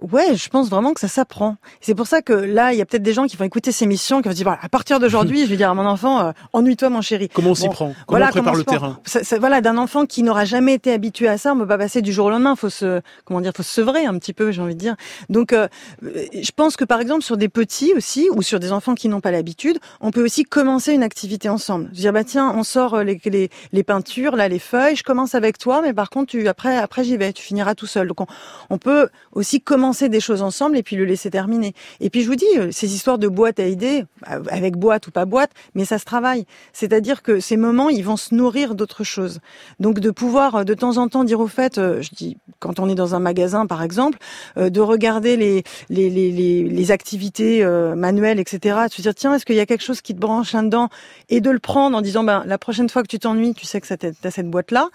[0.00, 1.56] Ouais, je pense vraiment que ça s'apprend.
[1.80, 3.86] C'est pour ça que là, il y a peut-être des gens qui vont écouter ces
[3.86, 6.20] missions, qui vont se dire, voilà, à partir d'aujourd'hui, je vais dire à mon enfant,
[6.20, 7.28] euh, ennuie-toi, mon chéri.
[7.28, 7.86] Comment on s'y prend?
[7.86, 8.98] Comment voilà, on prépare le terrain?
[9.38, 12.00] Voilà, d'un enfant qui n'aura jamais été habitué à ça, on ne peut pas passer
[12.02, 12.56] du jour au lendemain.
[12.56, 14.96] Faut se, comment dire, faut se sevrer un petit peu, j'ai envie de dire.
[15.28, 15.68] Donc, euh,
[16.02, 19.20] je pense que par exemple sur des petits aussi, ou sur des enfants qui n'ont
[19.20, 21.90] pas l'habitude, on peut aussi commencer une activité ensemble.
[21.90, 24.96] Dire, bah tiens, on sort euh, les, les, les, peintures, là, les feuilles.
[24.96, 27.32] Je commence avec toi, mais par contre, tu, après, après j'y vais.
[27.32, 28.08] Tu finiras tout seul.
[28.08, 28.26] Donc, on,
[28.70, 31.74] on peut aussi commencer des choses ensemble et puis le laisser terminer.
[32.00, 35.06] Et puis je vous dis, euh, ces histoires de boîte à idées, euh, avec boîte
[35.06, 36.46] ou pas boîte, mais ça se travaille.
[36.72, 39.40] C'est-à-dire que ces moments, ils vont se nourrir d'autres choses.
[39.78, 42.88] Donc de pouvoir euh, de temps en temps dire au fait, je dis quand on
[42.88, 44.18] est dans un magasin par exemple,
[44.56, 47.64] de regarder les les, les, les, activités
[47.96, 48.80] manuelles, etc.
[48.88, 50.88] De se dire tiens, est-ce qu'il y a quelque chose qui te branche là-dedans
[51.28, 53.80] et de le prendre en disant ben la prochaine fois que tu t'ennuies, tu sais
[53.80, 54.88] que t'as cette boîte là.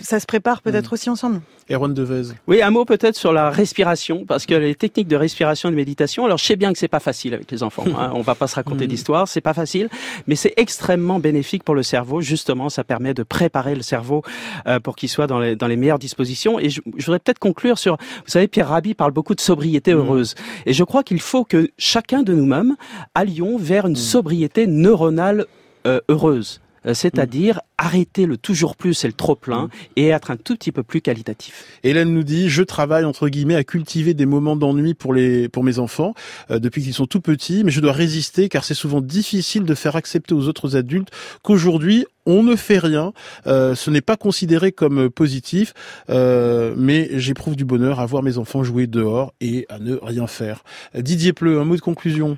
[0.00, 0.94] Ça se prépare peut-être mm.
[0.94, 1.40] aussi ensemble.
[1.70, 2.34] Erwan Devez.
[2.46, 5.76] Oui, un mot peut-être sur la respiration parce que les techniques de respiration et de
[5.76, 6.24] méditation.
[6.24, 7.84] Alors je sais bien que c'est pas facile avec les enfants.
[7.86, 8.12] Hein.
[8.14, 8.88] On va pas se raconter mm.
[8.88, 9.88] d'histoire, c'est pas facile,
[10.26, 12.20] mais c'est extrêmement bénéfique pour le cerveau.
[12.20, 14.22] Justement, ça permet de préparer le cerveau
[14.66, 16.58] euh, pour qu'il soit dans les, dans les meilleures dispositions.
[16.58, 19.98] Et je, voudrais peut-être conclure sur, vous savez, Pierre Rabhi parle beaucoup de sobriété mm.
[19.98, 20.34] heureuse.
[20.64, 22.76] Et je crois qu'il faut que chacun de nous-mêmes
[23.14, 23.96] allions vers une mm.
[23.96, 25.46] sobriété neuronale
[25.86, 26.60] euh, heureuse.
[26.86, 29.70] Euh, c'est-à-dire arrêter le toujours plus et le trop plein mm.
[29.96, 31.64] et être un tout petit peu plus qualitatif.
[31.82, 35.64] Hélène nous dit je travaille entre guillemets à cultiver des moments d'ennui pour les pour
[35.64, 36.14] mes enfants
[36.50, 39.74] euh, depuis qu'ils sont tout petits mais je dois résister car c'est souvent difficile de
[39.74, 41.10] faire accepter aux autres adultes
[41.42, 43.12] qu'aujourd'hui on ne fait rien,
[43.46, 45.74] euh, ce n'est pas considéré comme positif,
[46.08, 50.64] mais j'éprouve du bonheur à voir mes enfants jouer dehors et à ne rien faire.
[50.96, 52.36] Didier Pleu, un mot de conclusion?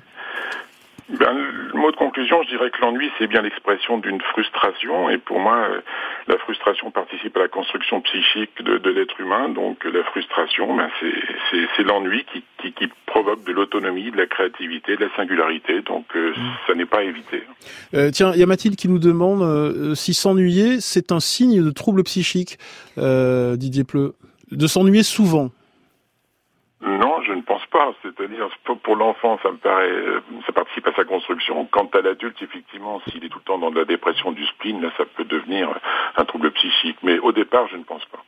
[1.17, 5.09] Ben, le mot de conclusion, je dirais que l'ennui, c'est bien l'expression d'une frustration.
[5.09, 5.81] Et pour moi, euh,
[6.27, 9.49] la frustration participe à la construction psychique de, de l'être humain.
[9.49, 10.89] Donc la frustration, ben,
[11.51, 15.81] c'est l'ennui qui, qui, qui, provoque de l'autonomie, de la créativité, de la singularité.
[15.81, 16.51] Donc euh, mmh.
[16.67, 17.43] ça n'est pas à éviter.
[17.93, 21.63] Euh, tiens, il y a Mathilde qui nous demande euh, si s'ennuyer, c'est un signe
[21.63, 22.57] de trouble psychique,
[22.97, 24.15] Didier Pleu.
[24.51, 25.51] De s'ennuyer souvent.
[26.81, 27.08] Non,
[28.01, 28.49] C'est-à-dire,
[28.83, 31.65] pour l'enfant, ça me paraît, euh, ça participe à sa construction.
[31.65, 34.81] Quant à l'adulte, effectivement, s'il est tout le temps dans de la dépression du spleen,
[34.81, 35.69] là, ça peut devenir
[36.15, 36.97] un trouble psychique.
[37.03, 38.23] Mais au départ, je ne pense pas.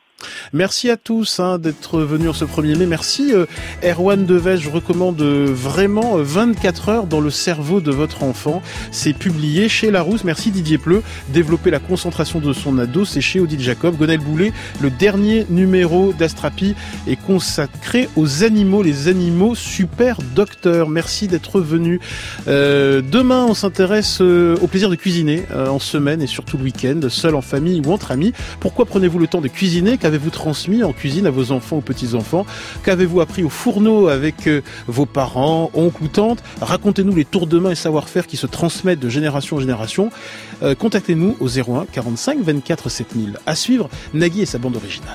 [0.52, 2.86] Merci à tous hein, d'être venus ce 1er mai.
[2.86, 3.46] Merci euh,
[3.82, 4.60] Erwan Deves.
[4.60, 8.62] Je recommande euh, vraiment 24 euh, heures dans le cerveau de votre enfant.
[8.90, 10.24] C'est publié chez Larousse.
[10.24, 11.02] Merci Didier Pleu.
[11.30, 13.96] Développer la concentration de son ado, c'est chez Odile Jacob.
[13.96, 16.74] Gonel Boulet, le dernier numéro d'Astrapi
[17.06, 20.88] est consacré aux animaux, les animaux super docteurs.
[20.88, 22.00] Merci d'être venu.
[22.46, 27.42] demain, on s'intéresse au plaisir de cuisiner en semaine et surtout le week-end, seul en
[27.42, 28.32] famille ou entre amis.
[28.60, 29.98] Pourquoi prenez-vous le temps de cuisiner?
[30.12, 32.44] Qu'avez-vous transmis en cuisine à vos enfants ou petits-enfants
[32.84, 37.58] Qu'avez-vous appris au fourneau avec euh, vos parents, oncles ou tantes Racontez-nous les tours de
[37.58, 40.10] main et savoir-faire qui se transmettent de génération en génération.
[40.62, 43.38] Euh, contactez-nous au 01 45 24 7000.
[43.46, 45.08] À suivre, Nagui et sa bande originale.